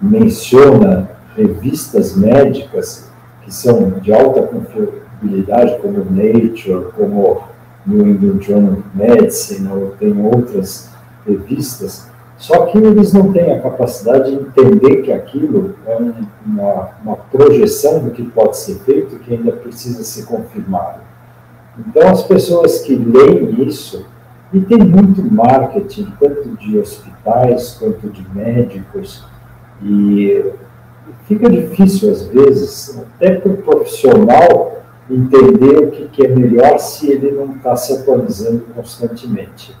menciona 0.00 1.10
revistas 1.36 2.14
médicas 2.14 3.10
que 3.42 3.52
são 3.52 3.90
de 4.00 4.12
alta 4.12 4.42
confiabilidade, 4.42 5.78
como 5.80 6.04
Nature, 6.10 6.92
como 6.96 7.42
New 7.86 8.06
England 8.06 8.42
Journal 8.42 8.72
of 8.74 8.82
Medicine, 8.94 9.68
ou 9.68 9.90
tem 9.98 10.18
outras 10.24 10.90
revistas, 11.26 12.08
só 12.36 12.66
que 12.66 12.78
eles 12.78 13.12
não 13.12 13.32
têm 13.32 13.52
a 13.52 13.60
capacidade 13.60 14.30
de 14.30 14.42
entender 14.42 15.02
que 15.02 15.12
aquilo 15.12 15.74
é 15.86 15.96
uma, 16.44 16.90
uma 17.02 17.16
projeção 17.16 18.00
do 18.00 18.10
que 18.10 18.22
pode 18.24 18.56
ser 18.56 18.74
feito 18.80 19.18
que 19.20 19.34
ainda 19.34 19.52
precisa 19.52 20.02
ser 20.02 20.26
confirmado. 20.26 21.00
Então, 21.78 22.08
as 22.08 22.22
pessoas 22.22 22.80
que 22.80 22.94
leem 22.94 23.66
isso, 23.66 24.04
e 24.52 24.60
tem 24.60 24.78
muito 24.78 25.22
marketing, 25.22 26.12
tanto 26.20 26.56
de 26.56 26.78
hospitais 26.78 27.76
quanto 27.78 28.08
de 28.08 28.24
médicos, 28.34 29.24
e 29.82 30.52
fica 31.26 31.50
difícil, 31.50 32.10
às 32.10 32.22
vezes, 32.26 32.98
até 32.98 33.36
para 33.36 33.52
o 33.52 33.56
profissional 33.58 34.82
entender 35.10 35.78
o 35.78 35.90
que, 35.90 36.08
que 36.08 36.26
é 36.26 36.28
melhor 36.28 36.78
se 36.78 37.10
ele 37.10 37.32
não 37.32 37.56
está 37.56 37.76
se 37.76 37.92
atualizando 37.92 38.64
constantemente. 38.74 39.74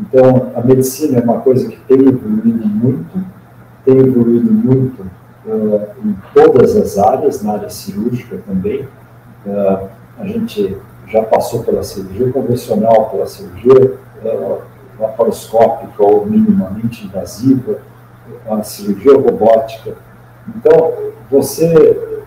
Então, 0.00 0.52
a 0.54 0.60
medicina 0.60 1.18
é 1.18 1.22
uma 1.22 1.40
coisa 1.40 1.68
que 1.68 1.76
tem 1.80 1.98
evoluído 1.98 2.66
muito, 2.66 3.24
tem 3.84 3.98
evoluído 3.98 4.52
muito 4.52 5.02
uh, 5.44 5.86
em 6.04 6.16
todas 6.32 6.76
as 6.76 6.98
áreas, 6.98 7.42
na 7.42 7.54
área 7.54 7.68
cirúrgica 7.68 8.40
também. 8.46 8.82
Uh, 9.44 9.88
a 10.18 10.26
gente 10.26 10.76
já 11.08 11.22
passou 11.24 11.64
pela 11.64 11.82
cirurgia 11.82 12.30
convencional, 12.30 13.10
pela 13.10 13.26
cirurgia 13.26 13.98
uh, 14.24 14.58
laparoscópica 15.00 16.04
ou 16.04 16.26
minimamente 16.26 17.04
invasiva, 17.04 17.80
a 18.48 18.62
cirurgia 18.62 19.14
robótica. 19.14 19.94
Então, 20.56 20.92
você 21.30 22.18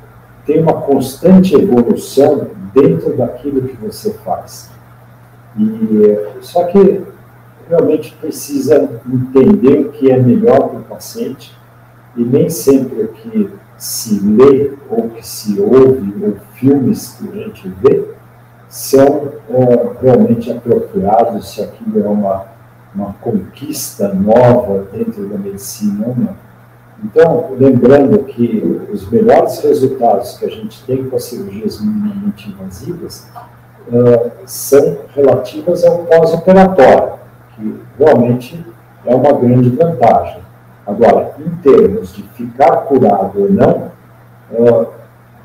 tem 0.45 0.61
uma 0.61 0.81
constante 0.81 1.55
evolução 1.55 2.47
dentro 2.73 3.15
daquilo 3.15 3.67
que 3.67 3.77
você 3.77 4.13
faz. 4.25 4.69
E, 5.57 6.41
só 6.41 6.63
que 6.65 7.03
realmente 7.71 8.13
precisa 8.19 8.89
entender 9.09 9.79
o 9.79 9.91
que 9.93 10.11
é 10.11 10.17
melhor 10.19 10.67
para 10.67 10.79
o 10.79 10.83
paciente 10.83 11.55
e 12.17 12.21
nem 12.21 12.49
sempre 12.49 13.03
o 13.03 13.07
que 13.07 13.49
se 13.77 14.19
lê 14.19 14.73
ou 14.89 15.09
que 15.09 15.25
se 15.25 15.59
ouve 15.59 16.13
ou 16.21 16.35
filmes 16.55 17.17
que 17.17 17.29
a 17.29 17.43
gente 17.43 17.69
vê 17.81 18.05
são 18.67 19.31
é, 19.49 19.89
realmente 20.01 20.51
apropriados, 20.51 21.53
se 21.53 21.61
aquilo 21.61 22.03
é 22.03 22.07
uma, 22.07 22.45
uma 22.93 23.13
conquista 23.21 24.13
nova 24.13 24.85
dentro 24.91 25.27
da 25.27 25.37
medicina 25.37 26.07
ou 26.07 26.15
não. 26.15 26.35
Então, 27.03 27.55
lembrando 27.57 28.19
que 28.25 28.81
os 28.91 29.09
melhores 29.09 29.59
resultados 29.61 30.37
que 30.37 30.45
a 30.45 30.49
gente 30.49 30.83
tem 30.83 31.09
com 31.09 31.15
as 31.15 31.23
cirurgias 31.23 31.81
minimamente 31.81 32.49
invasivas 32.49 33.27
uh, 33.87 34.31
são 34.45 34.99
relativas 35.15 35.83
ao 35.83 35.99
pós-operatório 35.99 37.20
realmente 37.97 38.65
é 39.05 39.15
uma 39.15 39.33
grande 39.33 39.69
vantagem. 39.69 40.41
Agora, 40.85 41.35
em 41.39 41.49
termos 41.61 42.13
de 42.13 42.23
ficar 42.23 42.77
curado 42.87 43.41
ou 43.41 43.51
não, 43.51 43.91
é, 44.51 44.87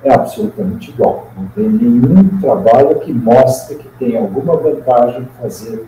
é 0.09 0.13
absolutamente 0.13 0.91
igual. 0.91 1.31
Não 1.37 1.47
tem 1.49 1.69
nenhum 1.69 2.41
trabalho 2.41 2.99
que 3.01 3.13
mostre 3.13 3.77
que 3.77 3.89
tem 3.99 4.17
alguma 4.17 4.57
vantagem 4.57 5.29
fazer 5.41 5.87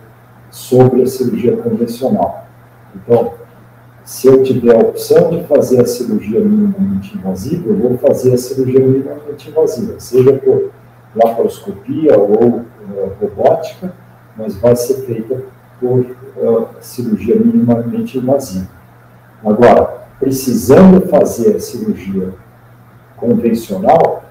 sobre 0.50 1.02
a 1.02 1.06
cirurgia 1.06 1.56
convencional. 1.56 2.46
Então, 2.94 3.32
se 4.04 4.26
eu 4.26 4.42
tiver 4.42 4.74
a 4.74 4.78
opção 4.78 5.30
de 5.30 5.44
fazer 5.44 5.80
a 5.82 5.86
cirurgia 5.86 6.40
minimamente 6.40 7.16
invasiva, 7.16 7.68
eu 7.68 7.76
vou 7.76 7.98
fazer 7.98 8.32
a 8.32 8.38
cirurgia 8.38 8.80
minimamente 8.80 9.50
invasiva, 9.50 10.00
seja 10.00 10.32
por 10.32 10.70
laparoscopia 11.14 12.18
ou 12.18 12.46
uh, 12.46 12.64
robótica, 13.20 13.92
mas 14.36 14.56
vai 14.56 14.74
ser 14.76 15.02
feita 15.04 15.42
por 15.80 16.00
uh, 16.00 16.68
cirurgia 16.80 17.36
minimamente 17.36 18.18
invasiva. 18.18 18.68
Agora, 19.44 19.98
precisando 20.18 21.06
fazer 21.08 21.56
a 21.56 21.60
cirurgia 21.60 22.34
convencional, 23.16 24.24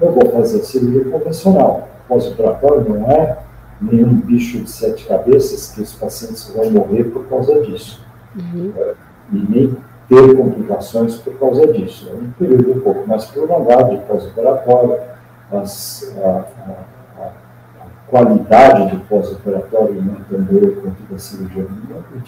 eu 0.00 0.12
vou 0.12 0.30
fazer 0.32 0.60
a 0.60 0.64
cirurgia 0.64 1.04
convencional. 1.04 1.88
Pós-operatório 2.08 2.88
não 2.88 3.10
é 3.10 3.38
nenhum 3.80 4.20
bicho 4.20 4.58
de 4.58 4.70
sete 4.70 5.06
cabeças 5.06 5.72
que 5.72 5.80
os 5.80 5.94
pacientes 5.94 6.50
vão 6.54 6.70
morrer 6.70 7.04
por 7.04 7.26
causa 7.28 7.60
disso. 7.62 8.04
Uhum. 8.36 8.72
É, 8.76 8.94
e 9.32 9.46
nem 9.48 9.76
ter 10.08 10.36
complicações 10.36 11.16
por 11.16 11.38
causa 11.38 11.72
disso. 11.72 12.08
É 12.10 12.14
um 12.14 12.30
período 12.32 12.78
um 12.78 12.80
pouco 12.80 13.06
mais 13.06 13.26
prolongado 13.26 13.90
de 13.90 14.02
pós-operatório, 14.04 14.96
as, 15.52 16.14
a, 16.22 16.28
a, 16.28 16.97
qualidade 18.10 18.96
do 18.96 19.00
pós-operatório 19.04 20.02
não 20.02 20.14
é 20.14 20.18
tão 20.28 20.40
boa 20.42 20.74
quanto 20.76 21.02
da 21.10 21.18
cirurgia 21.18 21.66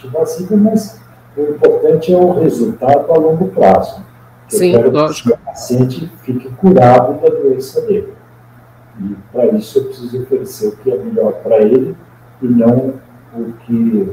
invasiva, 0.04 0.56
mas 0.56 1.00
o 1.36 1.42
importante 1.42 2.12
é 2.12 2.16
o 2.16 2.32
resultado 2.40 3.10
a 3.12 3.16
longo 3.16 3.48
prazo. 3.48 4.02
Sim, 4.48 4.72
eu 4.72 4.78
quero 4.78 4.90
lógico. 4.90 5.28
que 5.28 5.34
o 5.34 5.38
paciente 5.38 6.12
fique 6.22 6.48
curado 6.56 7.20
da 7.20 7.28
doença 7.28 7.80
dele. 7.82 8.12
E 9.00 9.16
para 9.32 9.46
isso 9.46 9.78
eu 9.78 9.84
preciso 9.84 10.22
oferecer 10.22 10.68
o 10.68 10.76
que 10.76 10.90
é 10.90 10.96
melhor 10.96 11.34
para 11.34 11.58
ele 11.58 11.96
e 12.42 12.46
não 12.46 12.94
o 13.34 13.52
que 13.64 14.12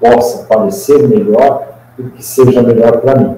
possa 0.00 0.44
parecer 0.44 1.08
melhor 1.08 1.68
e 1.98 2.02
que 2.02 2.24
seja 2.24 2.62
melhor 2.62 3.00
para 3.00 3.18
mim. 3.18 3.36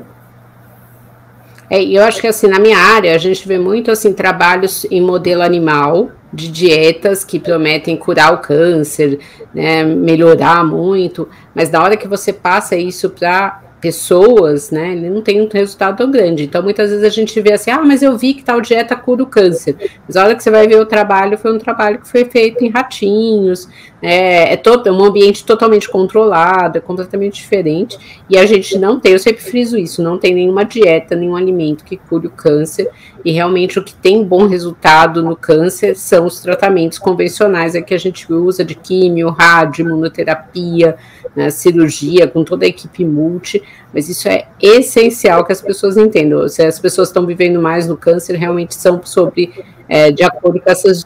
É, 1.68 1.82
eu 1.82 2.02
acho 2.02 2.20
que 2.20 2.26
assim, 2.26 2.48
na 2.48 2.58
minha 2.58 2.78
área, 2.78 3.14
a 3.14 3.18
gente 3.18 3.46
vê 3.46 3.58
muito 3.58 3.90
assim 3.90 4.12
trabalhos 4.12 4.84
em 4.90 5.00
modelo 5.00 5.42
animal, 5.42 6.10
de 6.32 6.50
dietas 6.50 7.24
que 7.24 7.38
prometem 7.38 7.96
curar 7.96 8.32
o 8.32 8.38
câncer, 8.38 9.18
né, 9.52 9.82
melhorar 9.82 10.64
muito, 10.64 11.28
mas 11.54 11.70
na 11.70 11.82
hora 11.82 11.96
que 11.96 12.06
você 12.06 12.32
passa 12.32 12.76
isso 12.76 13.10
para 13.10 13.62
pessoas, 13.80 14.70
né, 14.70 14.92
ele 14.92 15.08
não 15.08 15.22
tem 15.22 15.40
um 15.40 15.48
resultado 15.48 15.96
tão 15.96 16.10
grande. 16.10 16.44
Então, 16.44 16.62
muitas 16.62 16.90
vezes 16.90 17.04
a 17.04 17.08
gente 17.08 17.40
vê 17.40 17.54
assim, 17.54 17.70
ah, 17.70 17.82
mas 17.82 18.02
eu 18.02 18.16
vi 18.16 18.34
que 18.34 18.44
tal 18.44 18.60
dieta 18.60 18.94
cura 18.94 19.22
o 19.22 19.26
câncer. 19.26 19.74
Mas 20.06 20.16
a 20.16 20.24
hora 20.24 20.34
que 20.34 20.42
você 20.42 20.50
vai 20.50 20.68
ver 20.68 20.78
o 20.78 20.86
trabalho, 20.86 21.38
foi 21.38 21.52
um 21.52 21.58
trabalho 21.58 21.98
que 21.98 22.08
foi 22.08 22.24
feito 22.26 22.62
em 22.62 22.68
ratinhos, 22.68 23.68
é, 24.02 24.52
é, 24.52 24.56
todo, 24.56 24.88
é 24.88 24.92
um 24.92 25.04
ambiente 25.04 25.44
totalmente 25.44 25.88
controlado, 25.88 26.78
é 26.78 26.80
completamente 26.80 27.34
diferente, 27.34 27.98
e 28.28 28.38
a 28.38 28.46
gente 28.46 28.78
não 28.78 28.98
tem, 28.98 29.12
eu 29.12 29.18
sempre 29.18 29.42
friso 29.42 29.76
isso, 29.76 30.02
não 30.02 30.18
tem 30.18 30.34
nenhuma 30.34 30.64
dieta, 30.64 31.14
nenhum 31.14 31.36
alimento 31.36 31.84
que 31.84 31.96
cure 31.96 32.26
o 32.26 32.30
câncer, 32.30 32.88
e 33.24 33.30
realmente 33.32 33.78
o 33.78 33.84
que 33.84 33.94
tem 33.94 34.24
bom 34.24 34.46
resultado 34.46 35.22
no 35.22 35.36
câncer 35.36 35.94
são 35.96 36.26
os 36.26 36.40
tratamentos 36.40 36.98
convencionais 36.98 37.74
é 37.74 37.82
que 37.82 37.92
a 37.92 37.98
gente 37.98 38.32
usa 38.32 38.64
de 38.64 38.74
químio, 38.74 39.28
rádio, 39.30 39.84
imunoterapia, 39.84 40.96
né, 41.36 41.50
cirurgia, 41.50 42.26
com 42.26 42.42
toda 42.42 42.64
a 42.64 42.68
equipe 42.68 43.04
multi, 43.04 43.62
mas 43.92 44.08
isso 44.08 44.28
é 44.28 44.46
essencial 44.60 45.44
que 45.44 45.52
as 45.52 45.60
pessoas 45.60 45.96
entendam. 45.96 46.48
Se 46.48 46.62
as 46.62 46.78
pessoas 46.78 47.08
estão 47.08 47.26
vivendo 47.26 47.60
mais 47.60 47.86
no 47.86 47.96
câncer, 47.96 48.36
realmente 48.36 48.74
são 48.74 49.00
sobre, 49.04 49.52
é, 49.88 50.10
de 50.10 50.22
acordo 50.22 50.60
com 50.60 50.70
essas 50.70 51.04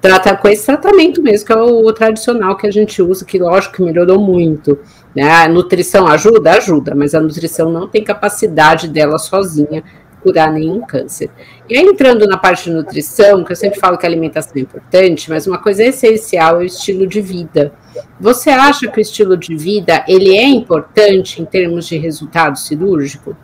trata 0.00 0.36
com 0.36 0.48
esse 0.48 0.64
tratamento 0.64 1.22
mesmo, 1.22 1.46
que 1.46 1.52
é 1.52 1.56
o, 1.56 1.86
o, 1.86 1.92
tradicional 1.92 2.56
que 2.56 2.66
a 2.66 2.70
gente 2.70 3.02
usa, 3.02 3.24
que 3.24 3.38
lógico 3.38 3.76
que 3.76 3.82
melhorou 3.82 4.18
muito. 4.18 4.78
Né? 5.14 5.30
A 5.30 5.48
nutrição 5.48 6.06
ajuda? 6.06 6.52
Ajuda, 6.52 6.94
mas 6.94 7.14
a 7.14 7.20
nutrição 7.20 7.70
não 7.70 7.86
tem 7.86 8.02
capacidade 8.02 8.88
dela 8.88 9.18
sozinha 9.18 9.82
curar 10.22 10.52
nenhum 10.52 10.82
câncer. 10.82 11.30
E 11.68 11.76
aí, 11.76 11.84
entrando 11.84 12.26
na 12.26 12.36
parte 12.36 12.64
de 12.64 12.76
nutrição, 12.76 13.42
que 13.42 13.52
eu 13.52 13.56
sempre 13.56 13.80
falo 13.80 13.96
que 13.96 14.04
a 14.04 14.08
alimentação 14.08 14.52
é 14.56 14.60
importante, 14.60 15.30
mas 15.30 15.46
uma 15.46 15.58
coisa 15.58 15.82
essencial 15.82 16.56
é 16.56 16.58
o 16.58 16.66
estilo 16.66 17.06
de 17.06 17.20
vida. 17.20 17.72
Você 18.20 18.50
acha 18.50 18.86
que 18.86 18.98
o 18.98 19.00
estilo 19.00 19.36
de 19.36 19.56
vida 19.56 20.04
ele 20.06 20.36
é 20.36 20.46
importante 20.46 21.40
em 21.40 21.44
termos 21.44 21.86
de 21.86 21.96
resultado 21.96 22.58
cirúrgico? 22.58 23.36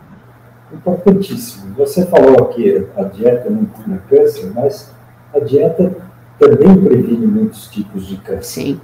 Importantíssimo. 0.71 1.73
Você 1.75 2.05
falou 2.05 2.45
que 2.49 2.85
a 2.95 3.03
dieta 3.03 3.49
não 3.49 3.65
cura 3.65 4.03
câncer, 4.09 4.51
mas 4.53 4.91
a 5.33 5.39
dieta 5.39 5.95
também 6.39 6.75
previne 6.75 7.25
muitos 7.25 7.67
tipos 7.67 8.05
de 8.07 8.17
câncer. 8.17 8.43
Sim. 8.43 8.81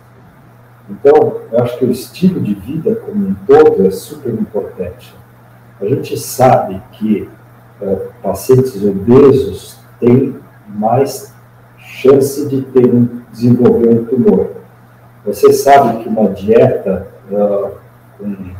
Então, 0.89 1.41
eu 1.51 1.63
acho 1.63 1.77
que 1.77 1.85
o 1.85 1.91
estilo 1.91 2.41
de 2.41 2.53
vida 2.53 2.95
como 2.95 3.27
um 3.27 3.35
todo 3.47 3.85
é 3.87 3.91
super 3.91 4.33
importante. 4.33 5.15
A 5.79 5.85
gente 5.85 6.17
sabe 6.17 6.81
que 6.91 7.29
uh, 7.81 8.01
pacientes 8.21 8.83
obesos 8.83 9.79
têm 9.99 10.35
mais 10.67 11.33
chance 11.77 12.47
de 12.47 12.61
ter 12.63 12.85
um, 12.85 13.21
desenvolver 13.31 13.89
um 13.89 14.05
tumor. 14.05 14.51
Você 15.25 15.53
sabe 15.53 16.03
que 16.03 16.09
uma 16.09 16.29
dieta, 16.29 17.07
uh, 17.31 17.71
um, 18.21 18.53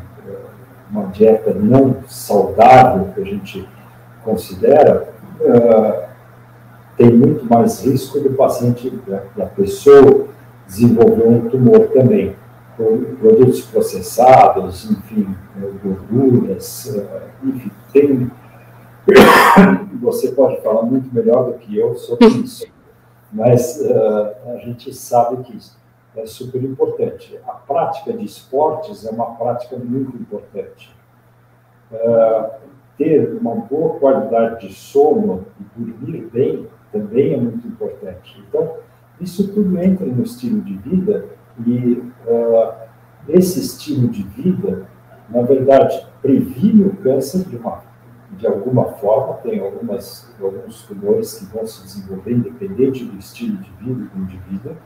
uma 0.90 1.08
dieta 1.08 1.54
não 1.54 1.98
saudável 2.08 3.10
que 3.14 3.22
a 3.22 3.26
gente 3.26 3.68
considera, 4.24 5.10
uh, 5.42 6.13
tem 6.98 7.12
muito 7.12 7.46
mais 7.46 7.84
risco 7.84 8.20
do 8.20 8.32
paciente, 8.32 8.90
da, 9.08 9.24
da 9.36 9.46
pessoa, 9.48 10.28
desenvolver 10.68 11.28
um 11.28 11.50
tumor 11.50 11.88
também. 11.88 12.36
Produtos 12.76 13.62
processados, 13.62 14.90
enfim, 14.90 15.36
gorduras, 15.84 16.86
uh, 16.96 17.48
enfim, 17.48 17.72
tem. 17.92 18.32
Você 20.02 20.32
pode 20.32 20.62
falar 20.62 20.82
muito 20.84 21.14
melhor 21.14 21.46
do 21.46 21.54
que 21.60 21.78
eu 21.78 21.96
sobre 21.96 22.28
isso, 22.42 22.66
mas 23.32 23.80
uh, 23.80 24.56
a 24.56 24.58
gente 24.58 24.94
sabe 24.94 25.44
que 25.44 25.56
isso 25.56 25.78
é 26.16 26.26
super 26.26 26.64
importante. 26.64 27.40
A 27.48 27.52
prática 27.54 28.14
de 28.14 28.26
esportes 28.26 29.06
é 29.06 29.12
uma 29.12 29.36
prática 29.36 29.78
muito 29.78 30.16
importante. 30.18 30.96
Uh, 31.92 32.50
ter 32.98 33.36
uma 33.40 33.56
boa 33.56 34.00
qualidade 34.00 34.68
de 34.68 34.74
sono 34.74 35.46
e 35.60 35.80
dormir 35.80 36.30
bem 36.32 36.68
também 36.94 37.34
é 37.34 37.38
muito 37.38 37.68
importante. 37.68 38.42
Então, 38.48 38.78
isso 39.20 39.52
tudo 39.52 39.78
entra 39.78 40.06
no 40.06 40.24
estilo 40.24 40.62
de 40.62 40.78
vida 40.78 41.26
e 41.66 42.02
uh, 42.28 42.74
esse 43.28 43.60
estilo 43.60 44.08
de 44.08 44.24
vida, 44.24 44.88
na 45.30 45.42
verdade, 45.42 46.06
previne 46.22 46.86
o 46.86 46.96
câncer 46.98 47.44
de, 47.50 47.58
uma, 47.58 47.82
de 48.38 48.48
alguma 48.48 48.86
forma. 48.94 49.36
Tem 49.36 49.60
algumas, 49.60 50.34
alguns 50.42 50.84
tumores 50.84 51.40
que 51.40 51.46
vão 51.46 51.66
se 51.66 51.84
desenvolver 51.84 52.32
independente 52.32 53.04
do 53.04 53.18
estilo 53.18 53.58
de 53.58 53.72
vida 53.82 54.10
do 54.14 54.22
indivíduo, 54.22 54.78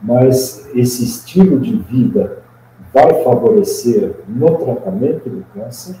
mas 0.00 0.68
esse 0.74 1.04
estilo 1.04 1.60
de 1.60 1.76
vida 1.76 2.42
vai 2.92 3.22
favorecer 3.22 4.16
no 4.28 4.56
tratamento 4.58 5.28
do 5.28 5.44
câncer 5.54 5.96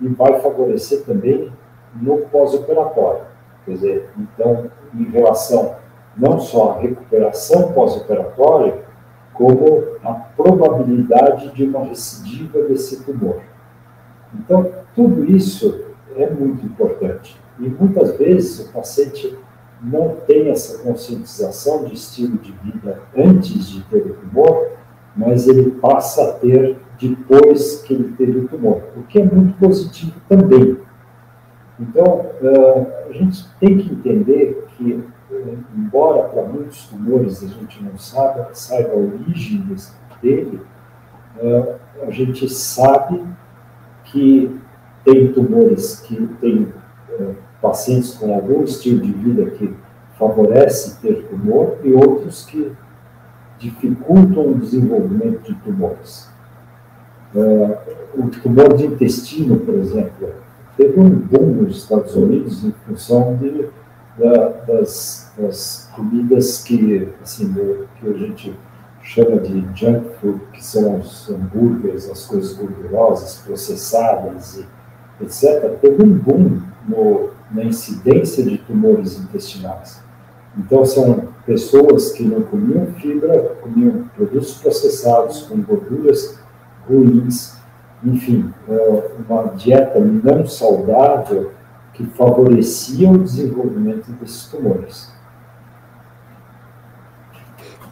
e 0.00 0.08
vai 0.08 0.40
favorecer 0.40 1.04
também 1.04 1.52
no 1.94 2.18
pós-operatório. 2.26 3.33
Quer 3.64 3.72
dizer, 3.72 4.10
então, 4.18 4.70
em 4.94 5.04
relação 5.04 5.76
não 6.16 6.38
só 6.38 6.72
à 6.72 6.80
recuperação 6.80 7.72
pós-operatória, 7.72 8.84
como 9.32 9.82
a 10.04 10.12
probabilidade 10.12 11.50
de 11.52 11.64
uma 11.64 11.84
recidiva 11.84 12.62
desse 12.62 13.02
tumor. 13.04 13.40
Então, 14.32 14.70
tudo 14.94 15.24
isso 15.24 15.84
é 16.16 16.30
muito 16.30 16.64
importante. 16.64 17.36
E 17.58 17.68
muitas 17.68 18.16
vezes 18.16 18.68
o 18.68 18.72
paciente 18.72 19.36
não 19.82 20.16
tem 20.26 20.50
essa 20.50 20.78
conscientização 20.78 21.84
de 21.84 21.94
estilo 21.94 22.38
de 22.38 22.52
vida 22.52 23.00
antes 23.16 23.68
de 23.68 23.82
ter 23.84 24.06
o 24.06 24.14
tumor, 24.14 24.68
mas 25.16 25.46
ele 25.46 25.72
passa 25.72 26.30
a 26.30 26.32
ter 26.34 26.78
depois 26.98 27.82
que 27.82 27.92
ele 27.92 28.14
teve 28.16 28.38
o 28.38 28.48
tumor, 28.48 28.82
o 28.96 29.02
que 29.02 29.20
é 29.20 29.24
muito 29.24 29.58
positivo 29.58 30.14
também. 30.28 30.78
Então, 31.78 32.26
a 33.08 33.12
gente 33.12 33.48
tem 33.58 33.78
que 33.78 33.92
entender 33.92 34.66
que, 34.76 35.04
embora 35.76 36.28
para 36.28 36.44
muitos 36.44 36.86
tumores 36.86 37.42
a 37.42 37.48
gente 37.48 37.82
não 37.82 37.98
saiba, 37.98 38.50
saiba 38.52 38.92
a 38.92 38.96
origem 38.96 39.66
dele, 40.22 40.60
a 42.06 42.10
gente 42.10 42.48
sabe 42.48 43.24
que 44.04 44.56
tem 45.04 45.32
tumores 45.32 46.00
que 46.00 46.26
têm 46.40 46.72
pacientes 47.60 48.14
com 48.14 48.32
algum 48.34 48.62
estilo 48.62 49.00
de 49.00 49.12
vida 49.12 49.50
que 49.50 49.74
favorece 50.18 51.00
ter 51.00 51.26
tumor 51.28 51.78
e 51.82 51.92
outros 51.92 52.44
que 52.44 52.72
dificultam 53.58 54.50
o 54.50 54.58
desenvolvimento 54.58 55.42
de 55.42 55.54
tumores. 55.56 56.30
o 58.14 58.28
tumor 58.28 58.74
de 58.74 58.86
intestino, 58.86 59.58
por 59.58 59.74
exemplo, 59.74 60.43
teve 60.76 60.98
um 61.00 61.10
boom 61.10 61.62
nos 61.62 61.78
Estados 61.78 62.14
Unidos 62.14 62.64
em 62.64 62.72
função 62.86 63.36
de, 63.36 63.68
da, 64.18 64.48
das, 64.66 65.32
das, 65.38 65.90
comidas 65.94 66.62
que, 66.62 67.08
assim, 67.22 67.54
que 68.00 68.08
a 68.08 68.12
gente 68.12 68.54
chama 69.02 69.38
de 69.38 69.64
junk 69.74 70.08
food, 70.20 70.40
que 70.52 70.64
são 70.64 71.00
os 71.00 71.28
hambúrgueres, 71.28 72.10
as 72.10 72.26
coisas 72.26 72.54
gordurosas, 72.54 73.42
processadas, 73.44 74.56
e, 74.56 74.66
etc. 75.22 75.78
Teve 75.80 76.02
um 76.02 76.12
boom 76.12 76.60
no, 76.88 77.30
na 77.50 77.64
incidência 77.64 78.42
de 78.42 78.58
tumores 78.58 79.18
intestinais. 79.18 80.02
Então, 80.56 80.84
são 80.84 81.28
pessoas 81.44 82.12
que 82.12 82.24
não 82.24 82.42
comiam 82.42 82.86
fibra, 82.94 83.56
comiam 83.60 84.04
produtos 84.16 84.54
processados 84.54 85.42
com 85.42 85.60
gorduras 85.60 86.38
ruins, 86.88 87.56
enfim, 88.04 88.52
é, 88.68 89.10
uma 89.26 89.44
dieta 89.54 89.98
não 89.98 90.46
saudável 90.46 91.52
que 91.94 92.04
favorecia 92.04 93.08
o 93.08 93.18
desenvolvimento 93.18 94.10
desses 94.12 94.46
tumores. 94.46 95.14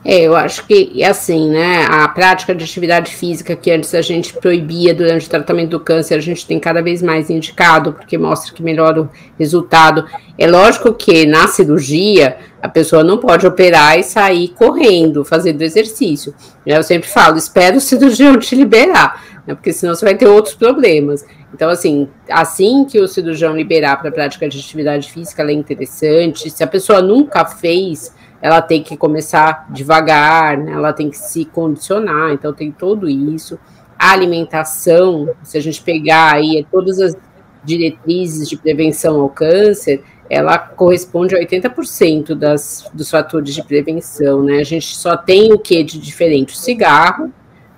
É, 0.04 0.22
eu 0.22 0.34
acho 0.34 0.66
que, 0.66 1.02
assim, 1.04 1.48
né, 1.48 1.86
a 1.88 2.08
prática 2.08 2.52
de 2.52 2.64
atividade 2.64 3.14
física 3.14 3.54
que 3.54 3.70
antes 3.70 3.94
a 3.94 4.02
gente 4.02 4.32
proibia 4.32 4.92
durante 4.92 5.26
o 5.28 5.30
tratamento 5.30 5.70
do 5.70 5.80
câncer, 5.80 6.16
a 6.16 6.20
gente 6.20 6.44
tem 6.44 6.58
cada 6.58 6.82
vez 6.82 7.00
mais 7.00 7.30
indicado, 7.30 7.92
porque 7.92 8.18
mostra 8.18 8.52
que 8.52 8.64
melhora 8.64 9.02
o 9.02 9.10
resultado. 9.38 10.04
É 10.36 10.48
lógico 10.48 10.92
que 10.92 11.24
na 11.24 11.46
cirurgia, 11.46 12.36
a 12.60 12.68
pessoa 12.68 13.04
não 13.04 13.18
pode 13.18 13.46
operar 13.46 13.96
e 13.96 14.02
sair 14.02 14.48
correndo, 14.48 15.24
fazendo 15.24 15.62
exercício. 15.62 16.34
Eu 16.66 16.82
sempre 16.82 17.08
falo, 17.08 17.36
espera 17.36 17.76
o 17.76 17.80
cirurgião 17.80 18.36
te 18.38 18.56
liberar 18.56 19.22
né? 19.46 19.54
porque 19.54 19.72
senão 19.72 19.94
você 19.94 20.04
vai 20.04 20.16
ter 20.16 20.26
outros 20.26 20.54
problemas. 20.54 21.24
Então, 21.54 21.68
assim, 21.68 22.08
assim 22.30 22.84
que 22.84 23.00
o 23.00 23.08
cirurgião 23.08 23.56
liberar 23.56 23.98
para 23.98 24.08
a 24.08 24.12
prática 24.12 24.48
de 24.48 24.58
atividade 24.58 25.10
física, 25.10 25.42
ela 25.42 25.50
é 25.50 25.54
interessante. 25.54 26.50
Se 26.50 26.62
a 26.62 26.66
pessoa 26.66 27.02
nunca 27.02 27.44
fez, 27.44 28.14
ela 28.40 28.60
tem 28.60 28.82
que 28.82 28.96
começar 28.96 29.66
devagar, 29.70 30.56
né? 30.58 30.72
ela 30.72 30.92
tem 30.92 31.10
que 31.10 31.18
se 31.18 31.44
condicionar, 31.44 32.32
então 32.32 32.52
tem 32.52 32.72
tudo 32.72 33.08
isso. 33.08 33.58
A 33.98 34.12
alimentação, 34.12 35.30
se 35.42 35.56
a 35.56 35.60
gente 35.60 35.80
pegar 35.82 36.32
aí 36.32 36.66
todas 36.70 36.98
as 36.98 37.16
diretrizes 37.62 38.48
de 38.48 38.56
prevenção 38.56 39.20
ao 39.20 39.28
câncer, 39.28 40.02
ela 40.28 40.58
corresponde 40.58 41.36
a 41.36 41.38
80% 41.38 42.34
das, 42.34 42.90
dos 42.92 43.10
fatores 43.10 43.54
de 43.54 43.62
prevenção, 43.62 44.42
né? 44.42 44.58
A 44.58 44.64
gente 44.64 44.96
só 44.96 45.16
tem 45.16 45.52
o 45.52 45.58
que 45.58 45.82
de 45.84 45.98
diferente? 45.98 46.54
O 46.54 46.56
cigarro, 46.56 47.32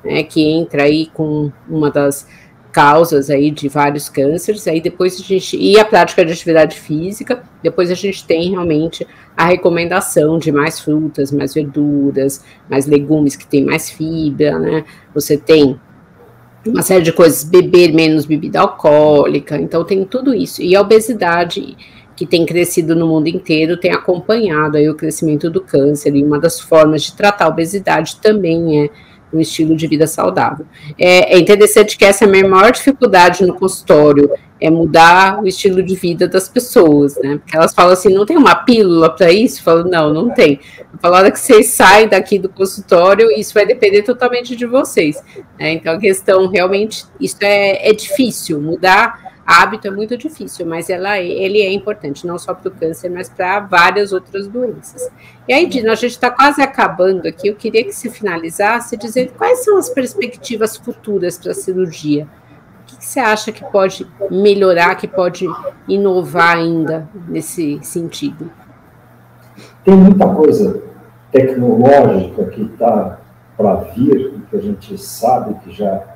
né, 0.04 0.22
que 0.22 0.42
entra 0.42 0.84
aí 0.84 1.06
com 1.06 1.50
uma 1.68 1.90
das 1.90 2.28
causas 2.70 3.30
aí 3.30 3.52
de 3.52 3.68
vários 3.68 4.08
cânceres, 4.08 4.66
aí 4.66 4.80
depois 4.80 5.20
a 5.20 5.22
gente, 5.22 5.56
e 5.56 5.78
a 5.78 5.84
prática 5.84 6.24
de 6.24 6.32
atividade 6.32 6.76
física, 6.76 7.44
depois 7.62 7.88
a 7.88 7.94
gente 7.94 8.26
tem 8.26 8.50
realmente 8.50 9.06
a 9.36 9.46
recomendação 9.46 10.40
de 10.40 10.50
mais 10.50 10.80
frutas, 10.80 11.30
mais 11.30 11.54
verduras, 11.54 12.44
mais 12.68 12.86
legumes 12.86 13.36
que 13.36 13.46
tem 13.46 13.64
mais 13.64 13.90
fibra, 13.90 14.58
né, 14.58 14.84
você 15.14 15.36
tem 15.36 15.80
uma 16.66 16.82
série 16.82 17.02
de 17.02 17.12
coisas, 17.12 17.44
beber 17.44 17.92
menos 17.94 18.26
bebida 18.26 18.60
alcoólica, 18.60 19.56
então 19.56 19.84
tem 19.84 20.04
tudo 20.04 20.34
isso, 20.34 20.60
e 20.60 20.74
a 20.74 20.80
obesidade 20.80 21.76
que 22.16 22.26
tem 22.26 22.44
crescido 22.44 22.96
no 22.96 23.06
mundo 23.06 23.28
inteiro 23.28 23.76
tem 23.76 23.92
acompanhado 23.92 24.76
aí 24.76 24.88
o 24.88 24.94
crescimento 24.96 25.48
do 25.48 25.60
câncer, 25.60 26.14
e 26.16 26.24
uma 26.24 26.40
das 26.40 26.58
formas 26.58 27.02
de 27.02 27.16
tratar 27.16 27.44
a 27.44 27.48
obesidade 27.48 28.16
também 28.16 28.84
é 28.84 28.90
um 29.34 29.40
estilo 29.40 29.76
de 29.76 29.86
vida 29.86 30.06
saudável. 30.06 30.66
É, 30.98 31.34
é, 31.34 31.38
interessante 31.38 31.98
que 31.98 32.04
essa 32.04 32.24
é 32.24 32.28
a 32.28 32.30
minha 32.30 32.48
maior 32.48 32.72
dificuldade 32.72 33.44
no 33.44 33.54
consultório, 33.54 34.30
é 34.60 34.70
mudar 34.70 35.42
o 35.42 35.46
estilo 35.46 35.82
de 35.82 35.94
vida 35.94 36.26
das 36.26 36.48
pessoas, 36.48 37.16
né? 37.16 37.36
Porque 37.36 37.56
elas 37.56 37.74
falam 37.74 37.92
assim, 37.92 38.14
não 38.14 38.24
tem 38.24 38.36
uma 38.36 38.54
pílula 38.54 39.10
para 39.10 39.30
isso? 39.30 39.60
Eu 39.60 39.64
falo, 39.64 39.84
não, 39.84 40.12
não 40.12 40.30
tem. 40.30 40.60
Eu 41.02 41.10
hora 41.10 41.30
que 41.30 41.38
vocês 41.38 41.66
saem 41.66 42.08
daqui 42.08 42.38
do 42.38 42.48
consultório, 42.48 43.30
isso 43.30 43.52
vai 43.52 43.66
depender 43.66 44.02
totalmente 44.02 44.56
de 44.56 44.64
vocês. 44.64 45.22
Né? 45.58 45.72
Então, 45.72 45.94
a 45.94 45.98
questão 45.98 46.48
realmente, 46.48 47.04
isso 47.20 47.36
é, 47.42 47.90
é 47.90 47.92
difícil, 47.92 48.60
mudar 48.60 49.33
hábito 49.46 49.88
é 49.88 49.90
muito 49.90 50.16
difícil, 50.16 50.66
mas 50.66 50.88
ela, 50.88 51.18
ele 51.18 51.60
é 51.60 51.72
importante, 51.72 52.26
não 52.26 52.38
só 52.38 52.54
para 52.54 52.68
o 52.68 52.72
câncer, 52.72 53.08
mas 53.08 53.28
para 53.28 53.60
várias 53.60 54.12
outras 54.12 54.46
doenças. 54.46 55.10
E 55.48 55.52
aí, 55.52 55.66
Dina, 55.66 55.92
a 55.92 55.96
gente 55.96 56.12
está 56.12 56.30
quase 56.30 56.62
acabando 56.62 57.26
aqui, 57.26 57.48
eu 57.48 57.54
queria 57.54 57.84
que 57.84 57.92
se 57.92 58.10
finalizasse 58.10 58.96
dizendo 58.96 59.32
quais 59.32 59.64
são 59.64 59.76
as 59.76 59.88
perspectivas 59.88 60.76
futuras 60.76 61.38
para 61.38 61.52
a 61.52 61.54
cirurgia 61.54 62.26
que, 62.86 62.96
que 62.96 63.04
você 63.04 63.20
acha 63.20 63.52
que 63.52 63.64
pode 63.64 64.06
melhorar, 64.30 64.94
que 64.96 65.08
pode 65.08 65.46
inovar 65.88 66.56
ainda 66.56 67.08
nesse 67.28 67.80
sentido? 67.82 68.50
Tem 69.84 69.94
muita 69.94 70.26
coisa 70.28 70.82
tecnológica 71.30 72.44
que 72.46 72.62
está 72.62 73.18
para 73.56 73.74
vir, 73.94 74.40
que 74.50 74.56
a 74.56 74.60
gente 74.60 74.98
sabe 74.98 75.54
que 75.60 75.72
já 75.72 76.13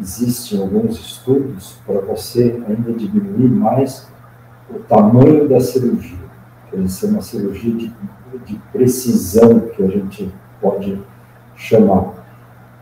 existem 0.00 0.60
alguns 0.60 0.98
estudos 0.98 1.76
para 1.86 2.00
você 2.00 2.62
ainda 2.66 2.92
diminuir 2.92 3.48
mais 3.48 4.06
o 4.70 4.78
tamanho 4.80 5.48
da 5.48 5.60
cirurgia. 5.60 6.18
Quer 6.70 6.88
ser 6.88 7.06
uma 7.06 7.22
cirurgia 7.22 7.74
de, 7.74 7.92
de 8.46 8.58
precisão, 8.72 9.60
que 9.60 9.82
a 9.82 9.88
gente 9.88 10.32
pode 10.60 11.00
chamar. 11.54 12.14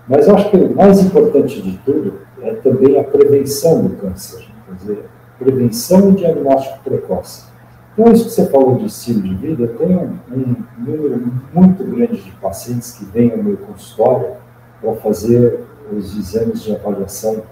Mas 0.09 0.29
acho 0.29 0.51
que 0.51 0.57
o 0.57 0.75
mais 0.75 1.01
importante 1.01 1.61
de 1.61 1.79
tudo 1.79 2.21
é 2.43 2.55
também 2.55 2.99
a 2.99 3.05
prevenção 3.05 3.83
do 3.83 3.97
câncer, 3.97 4.47
quer 4.67 4.75
dizer, 4.75 5.05
prevenção 5.39 6.11
e 6.11 6.17
diagnóstico 6.17 6.83
precoce. 6.85 7.51
Então, 7.93 8.13
isso 8.13 8.25
que 8.25 8.31
você 8.31 8.47
falou 8.47 8.77
de 8.77 8.87
estilo 8.87 9.23
de 9.23 9.35
vida, 9.35 9.65
eu 9.65 9.77
tenho 9.77 10.19
um 10.31 10.57
número 10.79 11.33
muito 11.53 11.85
grande 11.85 12.23
de 12.23 12.31
pacientes 12.33 12.93
que 12.93 13.05
vêm 13.05 13.33
ao 13.33 13.43
meu 13.43 13.57
consultório 13.57 14.37
para 14.81 14.95
fazer 14.97 15.61
os 15.93 16.17
exames 16.17 16.63
de 16.63 16.75
avaliação 16.75 17.43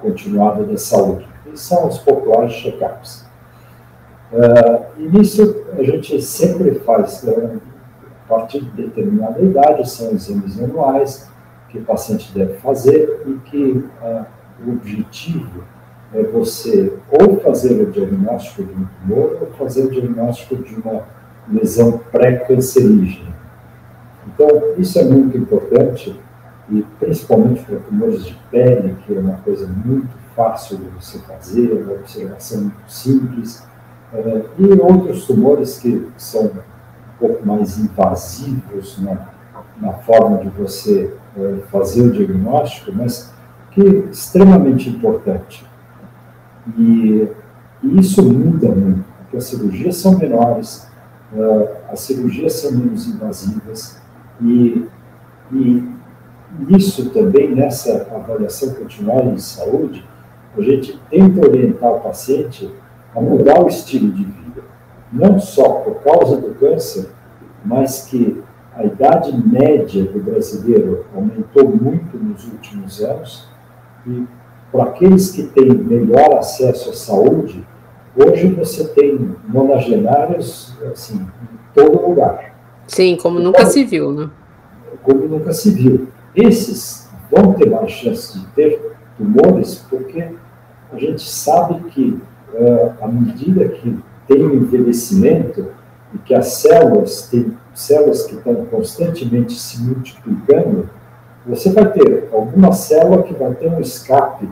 continuada 0.00 0.64
da 0.64 0.76
saúde. 0.76 1.26
E 1.52 1.58
são 1.58 1.88
os 1.88 1.98
populares 1.98 2.54
check-ups. 2.54 3.24
Uh, 4.32 4.84
e 4.98 5.08
nisso 5.08 5.64
a 5.78 5.82
gente 5.82 6.20
sempre 6.22 6.74
faz, 6.80 7.22
uh, 7.24 7.60
a 8.24 8.28
partir 8.28 8.60
de 8.62 8.70
determinada 8.70 9.40
idade, 9.40 9.88
são 9.90 10.10
exames 10.12 10.60
anuais, 10.60 11.28
que 11.72 11.78
o 11.78 11.84
paciente 11.84 12.30
deve 12.34 12.54
fazer 12.58 13.22
e 13.26 13.50
que 13.50 13.84
ah, 14.02 14.26
o 14.64 14.72
objetivo 14.72 15.64
é 16.14 16.22
você 16.22 16.92
ou 17.10 17.40
fazer 17.40 17.80
o 17.82 17.90
diagnóstico 17.90 18.62
de 18.62 18.74
um 18.74 18.86
tumor 19.00 19.38
ou 19.40 19.46
fazer 19.58 19.86
o 19.86 19.90
diagnóstico 19.90 20.56
de 20.56 20.74
uma 20.74 21.02
lesão 21.50 21.98
pré-cancerígena. 22.12 23.32
Então, 24.26 24.48
isso 24.76 24.98
é 24.98 25.04
muito 25.04 25.36
importante 25.36 26.14
e 26.72 26.82
principalmente 26.98 27.62
para 27.64 27.78
tumores 27.80 28.24
de 28.24 28.34
pele, 28.50 28.96
que 29.04 29.14
é 29.14 29.20
uma 29.20 29.36
coisa 29.36 29.66
muito 29.66 30.08
fácil 30.34 30.78
de 30.78 30.88
você 30.88 31.18
fazer, 31.18 31.70
uma 31.70 31.92
observação 31.92 32.62
muito 32.62 32.82
simples, 32.88 33.62
eh, 34.14 34.42
e 34.58 34.64
outros 34.80 35.26
tumores 35.26 35.78
que 35.78 36.08
são 36.16 36.46
um 36.46 36.52
pouco 37.18 37.46
mais 37.46 37.78
invasivos 37.78 38.98
na, 39.02 39.28
na 39.78 39.92
forma 39.92 40.38
de 40.38 40.48
você 40.48 41.14
é, 41.36 41.56
fazer 41.70 42.02
o 42.02 42.12
diagnóstico, 42.12 42.90
mas 42.94 43.30
que 43.70 43.80
é 43.80 43.90
extremamente 44.10 44.88
importante. 44.88 45.66
E, 46.78 47.28
e 47.82 48.00
isso 48.00 48.22
muda 48.22 48.68
muito, 48.68 49.04
porque 49.18 49.36
as 49.36 49.44
cirurgias 49.44 49.96
são 49.96 50.18
menores, 50.18 50.88
uh, 51.32 51.68
as 51.90 52.00
cirurgias 52.00 52.54
são 52.54 52.72
menos 52.72 53.06
invasivas, 53.06 54.00
e, 54.40 54.86
e 55.52 55.91
isso 56.68 57.10
também, 57.10 57.54
nessa 57.54 58.08
avaliação 58.14 58.74
continuada 58.74 59.32
de 59.32 59.42
saúde, 59.42 60.06
a 60.56 60.60
gente 60.60 61.00
tenta 61.10 61.46
orientar 61.46 61.92
o 61.92 62.00
paciente 62.00 62.70
a 63.14 63.20
mudar 63.20 63.62
o 63.62 63.68
estilo 63.68 64.10
de 64.10 64.24
vida, 64.24 64.62
não 65.12 65.38
só 65.38 65.68
por 65.80 66.02
causa 66.02 66.36
do 66.36 66.54
câncer, 66.54 67.08
mas 67.64 68.06
que 68.06 68.42
a 68.74 68.84
idade 68.84 69.32
média 69.46 70.04
do 70.04 70.20
brasileiro 70.20 71.04
aumentou 71.14 71.68
muito 71.68 72.16
nos 72.16 72.44
últimos 72.46 73.02
anos 73.02 73.48
e 74.06 74.26
para 74.70 74.84
aqueles 74.84 75.30
que 75.30 75.42
têm 75.42 75.70
melhor 75.70 76.38
acesso 76.38 76.90
à 76.90 76.94
saúde, 76.94 77.62
hoje 78.16 78.48
você 78.48 78.88
tem 78.88 79.36
nonagenários 79.46 80.74
assim, 80.90 81.16
em 81.18 81.58
todo 81.74 82.08
lugar. 82.08 82.54
Sim, 82.86 83.16
como 83.20 83.38
nunca 83.38 83.66
se 83.66 83.84
viu, 83.84 84.10
né? 84.12 84.30
Como 85.02 85.28
nunca 85.28 85.52
se 85.52 85.70
viu. 85.70 86.08
Esses 86.34 87.08
vão 87.30 87.54
ter 87.54 87.68
mais 87.70 87.90
chance 87.90 88.38
de 88.38 88.46
ter 88.48 88.96
tumores 89.16 89.84
porque 89.88 90.28
a 90.92 90.98
gente 90.98 91.28
sabe 91.28 91.90
que 91.90 92.20
uh, 92.54 92.92
à 93.00 93.08
medida 93.08 93.68
que 93.68 93.98
tem 94.26 94.42
o 94.42 94.54
envelhecimento 94.54 95.68
e 96.14 96.18
que 96.18 96.34
as 96.34 96.54
células 96.54 97.28
têm 97.28 97.56
células 97.74 98.24
que 98.24 98.34
estão 98.34 98.66
constantemente 98.66 99.54
se 99.54 99.82
multiplicando, 99.82 100.88
você 101.46 101.72
vai 101.72 101.90
ter 101.90 102.28
alguma 102.32 102.72
célula 102.72 103.22
que 103.22 103.34
vai 103.34 103.54
ter 103.54 103.68
um 103.68 103.80
escape 103.80 104.48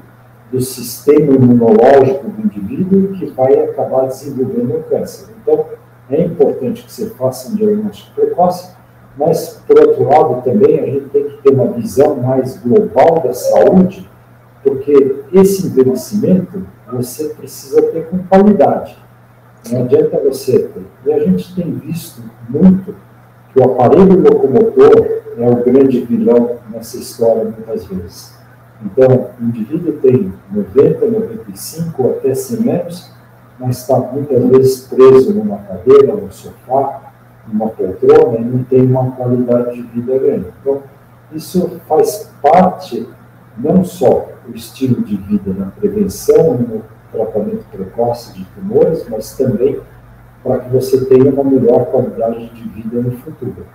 do 0.50 0.60
sistema 0.60 1.34
imunológico 1.34 2.28
do 2.28 2.42
indivíduo 2.42 3.12
que 3.12 3.26
vai 3.26 3.62
acabar 3.62 4.06
desenvolvendo 4.06 4.78
o 4.78 4.82
câncer. 4.84 5.28
Então, 5.40 5.66
é 6.10 6.22
importante 6.22 6.82
que 6.82 6.92
você 6.92 7.10
faça 7.10 7.50
um 7.50 7.54
diagnóstico 7.54 8.14
precoce, 8.14 8.74
mas, 9.16 9.60
por 9.66 9.78
outro 9.78 10.04
lado, 10.04 10.42
também 10.42 10.78
a 10.78 10.86
gente 10.86 11.08
tem 11.10 11.24
que 11.24 11.42
ter 11.42 11.52
uma 11.52 11.66
visão 11.72 12.16
mais 12.16 12.56
global 12.58 13.20
da 13.22 13.32
saúde, 13.32 14.08
porque 14.62 15.24
esse 15.32 15.66
envelhecimento 15.66 16.66
você 16.90 17.30
precisa 17.30 17.82
ter 17.82 18.08
com 18.08 18.18
qualidade. 18.24 18.96
Não 19.70 19.82
adianta 19.82 20.18
você 20.18 20.58
ter. 20.58 20.86
E 21.04 21.12
a 21.12 21.18
gente 21.20 21.54
tem 21.54 21.72
visto 21.72 22.22
muito 22.48 22.94
que 23.52 23.60
o 23.60 23.64
aparelho 23.64 24.20
locomotor 24.20 25.22
é 25.36 25.48
o 25.48 25.64
grande 25.64 26.00
vilão 26.02 26.58
nessa 26.70 26.96
história 26.96 27.44
muitas 27.44 27.84
vezes. 27.84 28.34
Então, 28.84 29.30
o 29.38 29.44
indivíduo 29.44 29.92
tem 30.00 30.32
90, 30.50 31.06
95 31.06 32.10
até 32.10 32.34
100 32.34 32.70
anos, 32.70 33.10
mas 33.58 33.78
está 33.78 33.98
muitas 33.98 34.42
vezes 34.44 34.80
preso 34.86 35.34
numa 35.34 35.58
cadeira, 35.58 36.14
num 36.14 36.30
sofá, 36.30 37.09
numa 37.52 37.68
poltrona 37.68 38.38
e 38.38 38.44
não 38.44 38.64
tem 38.64 38.82
uma 38.82 39.10
qualidade 39.12 39.76
de 39.76 39.82
vida 39.82 40.18
grande. 40.18 40.46
Então, 40.60 40.82
isso 41.32 41.80
faz 41.86 42.30
parte 42.42 43.08
não 43.56 43.84
só 43.84 44.28
do 44.46 44.56
estilo 44.56 45.02
de 45.02 45.16
vida 45.16 45.52
na 45.52 45.66
prevenção 45.66 46.54
no 46.54 46.82
tratamento 47.12 47.64
precoce 47.70 48.32
de 48.34 48.44
tumores, 48.46 49.04
mas 49.08 49.36
também 49.36 49.80
para 50.42 50.58
que 50.60 50.70
você 50.70 51.04
tenha 51.04 51.30
uma 51.30 51.44
melhor 51.44 51.86
qualidade 51.86 52.48
de 52.48 52.68
vida 52.68 53.02
no 53.02 53.12
futuro. 53.18 53.66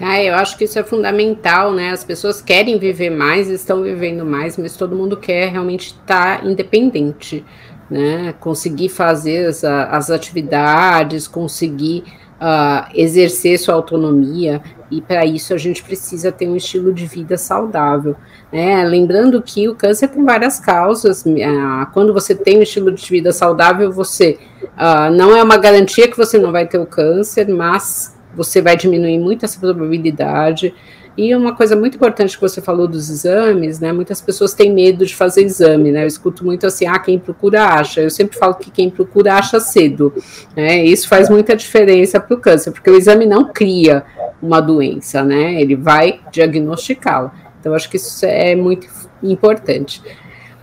Ah, 0.00 0.22
eu 0.22 0.34
acho 0.34 0.56
que 0.56 0.64
isso 0.64 0.78
é 0.78 0.84
fundamental, 0.84 1.72
né? 1.72 1.90
As 1.90 2.04
pessoas 2.04 2.40
querem 2.40 2.78
viver 2.78 3.10
mais, 3.10 3.48
estão 3.48 3.82
vivendo 3.82 4.24
mais, 4.24 4.56
mas 4.56 4.76
todo 4.76 4.94
mundo 4.94 5.16
quer 5.16 5.50
realmente 5.50 5.88
estar 5.88 6.46
independente, 6.46 7.44
né? 7.90 8.34
Conseguir 8.40 8.88
fazer 8.88 9.46
as, 9.46 9.64
as 9.64 10.10
atividades, 10.10 11.26
conseguir 11.26 12.04
uh, 12.40 12.88
exercer 12.94 13.58
sua 13.58 13.74
autonomia, 13.74 14.62
e 14.90 15.02
para 15.02 15.26
isso 15.26 15.52
a 15.52 15.58
gente 15.58 15.82
precisa 15.82 16.32
ter 16.32 16.48
um 16.48 16.56
estilo 16.56 16.92
de 16.92 17.04
vida 17.06 17.36
saudável. 17.36 18.16
Né? 18.50 18.82
Lembrando 18.84 19.42
que 19.42 19.68
o 19.68 19.74
câncer 19.74 20.08
tem 20.08 20.24
várias 20.24 20.58
causas. 20.58 21.24
Uh, 21.24 21.86
quando 21.92 22.12
você 22.14 22.34
tem 22.34 22.58
um 22.58 22.62
estilo 22.62 22.90
de 22.92 23.06
vida 23.06 23.32
saudável, 23.32 23.92
você 23.92 24.38
uh, 24.62 25.14
não 25.14 25.36
é 25.36 25.42
uma 25.42 25.58
garantia 25.58 26.08
que 26.08 26.16
você 26.16 26.38
não 26.38 26.52
vai 26.52 26.66
ter 26.66 26.78
o 26.78 26.86
câncer, 26.86 27.46
mas 27.48 28.16
você 28.34 28.62
vai 28.62 28.76
diminuir 28.76 29.18
muito 29.18 29.44
essa 29.44 29.60
probabilidade. 29.60 30.74
E 31.18 31.34
uma 31.34 31.52
coisa 31.52 31.74
muito 31.74 31.96
importante 31.96 32.36
que 32.36 32.40
você 32.40 32.62
falou 32.62 32.86
dos 32.86 33.10
exames, 33.10 33.80
né? 33.80 33.92
Muitas 33.92 34.20
pessoas 34.20 34.54
têm 34.54 34.72
medo 34.72 35.04
de 35.04 35.16
fazer 35.16 35.42
exame, 35.42 35.90
né? 35.90 36.04
Eu 36.04 36.06
escuto 36.06 36.44
muito 36.44 36.64
assim, 36.64 36.86
ah, 36.86 36.96
quem 36.96 37.18
procura 37.18 37.64
acha. 37.64 38.00
Eu 38.00 38.08
sempre 38.08 38.38
falo 38.38 38.54
que 38.54 38.70
quem 38.70 38.88
procura 38.88 39.34
acha 39.34 39.58
cedo. 39.58 40.14
Né? 40.54 40.84
Isso 40.84 41.08
faz 41.08 41.28
muita 41.28 41.56
diferença 41.56 42.20
para 42.20 42.36
o 42.36 42.40
câncer, 42.40 42.70
porque 42.70 42.88
o 42.88 42.94
exame 42.94 43.26
não 43.26 43.52
cria 43.52 44.04
uma 44.40 44.60
doença, 44.60 45.24
né? 45.24 45.60
Ele 45.60 45.74
vai 45.74 46.20
diagnosticá-la. 46.30 47.34
Então, 47.58 47.74
acho 47.74 47.90
que 47.90 47.96
isso 47.96 48.24
é 48.24 48.54
muito 48.54 48.86
importante. 49.20 50.00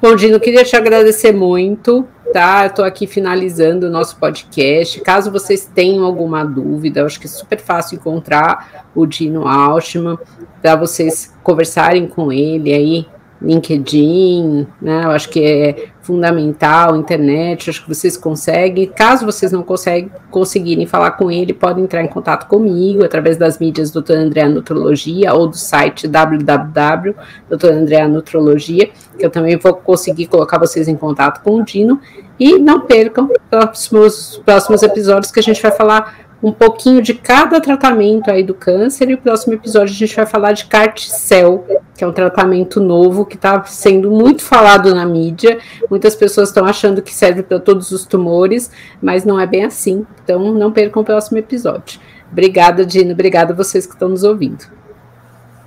Bom, 0.08 0.16
Dino, 0.16 0.39
queria 0.39 0.64
te 0.64 0.76
agradecer 0.76 1.32
muito, 1.32 2.08
tá? 2.32 2.68
Estou 2.68 2.86
aqui 2.86 3.08
finalizando 3.08 3.88
o 3.88 3.89
nosso 3.89 4.18
podcast. 4.18 5.01
Caso 5.01 5.32
vocês 5.32 5.66
tenham 5.66 6.06
alguma 6.06 6.43
dúvida, 6.43 7.03
acho 7.03 7.20
que 7.20 7.26
é 7.26 7.28
super 7.28 7.60
fácil 7.60 7.95
encontrar 7.95 8.86
o 8.93 9.08
Dino 9.08 9.47
Altman 9.47 10.20
para 10.62 10.76
vocês 10.76 11.34
conversarem 11.41 12.06
com 12.06 12.32
ele 12.32 12.72
aí 12.72 13.08
LinkedIn, 13.42 14.68
né? 14.82 15.04
Eu 15.06 15.12
acho 15.12 15.30
que 15.30 15.44
é 15.44 15.88
fundamental, 16.02 16.96
internet, 16.96 17.70
acho 17.70 17.82
que 17.82 17.90
vocês 17.90 18.16
conseguem. 18.16 18.86
Caso 18.88 19.26
vocês 19.26 19.52
não 19.52 19.64
conseguem, 19.64 20.12
conseguirem 20.30 20.86
falar 20.86 21.12
com 21.12 21.32
ele, 21.32 21.54
podem 21.54 21.84
entrar 21.84 22.04
em 22.04 22.08
contato 22.08 22.48
comigo 22.48 23.04
através 23.04 23.38
das 23.38 23.58
mídias 23.60 23.92
Dr. 23.92 24.14
André 24.14 24.48
Nutrologia 24.48 25.34
ou 25.34 25.48
do 25.48 25.58
site 25.58 26.08
www 26.08 27.16
Dr. 27.50 27.72
André 27.72 28.08
Nutrologia, 28.08 28.90
que 29.18 29.26
eu 29.26 29.30
também 29.30 29.58
vou 29.58 29.74
conseguir 29.74 30.28
colocar 30.28 30.58
vocês 30.58 30.88
em 30.88 30.96
contato 30.96 31.42
com 31.42 31.56
o 31.56 31.64
Dino. 31.64 32.00
E 32.38 32.60
não 32.60 32.82
percam 32.82 33.26
os 33.26 33.38
próximos, 33.50 34.42
próximos 34.46 34.84
episódios 34.84 35.32
que 35.32 35.40
a 35.40 35.44
gente 35.44 35.62
vai 35.62 35.72
falar 35.72 36.25
um 36.42 36.52
pouquinho 36.52 37.02
de 37.02 37.14
cada 37.14 37.60
tratamento 37.60 38.30
aí 38.30 38.44
do 38.44 38.54
câncer. 38.54 39.10
E 39.10 39.14
o 39.14 39.18
próximo 39.18 39.54
episódio 39.54 39.94
a 39.94 39.98
gente 39.98 40.16
vai 40.16 40.26
falar 40.26 40.52
de 40.52 40.66
Carticel, 40.66 41.66
que 41.96 42.04
é 42.04 42.08
um 42.08 42.12
tratamento 42.12 42.80
novo 42.80 43.26
que 43.26 43.36
está 43.36 43.64
sendo 43.66 44.12
muito 44.12 44.42
falado 44.42 44.94
na 44.94 45.06
mídia. 45.06 45.58
Muitas 45.90 46.16
pessoas 46.16 46.50
estão 46.50 46.66
achando 46.66 47.02
que 47.02 47.14
serve 47.14 47.44
para 47.44 47.60
todos 47.60 47.92
os 47.92 48.06
tumores, 48.06 48.72
mas 49.02 49.26
não 49.26 49.40
é 49.40 49.48
bem 49.48 49.66
assim. 49.66 50.06
Então 50.24 50.54
não 50.54 50.72
percam 50.72 51.02
o 51.02 51.06
próximo 51.06 51.38
episódio. 51.38 52.00
Obrigada, 52.32 52.86
Dino. 52.86 53.14
Obrigada 53.14 53.54
a 53.54 53.56
vocês 53.56 53.86
que 53.86 53.94
estão 53.94 54.10
nos 54.10 54.24
ouvindo. 54.24 54.66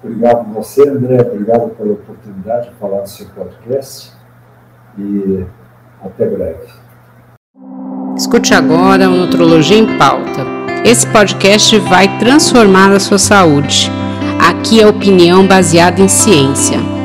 Obrigado 0.02 0.40
a 0.40 0.42
você, 0.42 0.88
André. 0.88 1.20
Obrigado 1.22 1.70
pela 1.70 1.92
oportunidade 1.92 2.68
de 2.68 2.74
falar 2.76 3.00
do 3.00 3.08
seu 3.08 3.26
podcast. 3.30 4.12
E 4.96 5.44
até 6.04 6.26
breve. 6.26 6.66
Escute 8.16 8.52
agora 8.52 9.08
o 9.08 9.16
Nutrologia 9.16 9.78
em 9.78 9.96
Pauta 9.96 10.57
esse 10.84 11.06
podcast 11.06 11.78
vai 11.80 12.18
transformar 12.18 12.92
a 12.92 13.00
sua 13.00 13.18
saúde. 13.18 13.90
Aqui 14.38 14.80
é 14.80 14.86
opinião 14.86 15.46
baseada 15.46 16.00
em 16.00 16.08
ciência. 16.08 16.97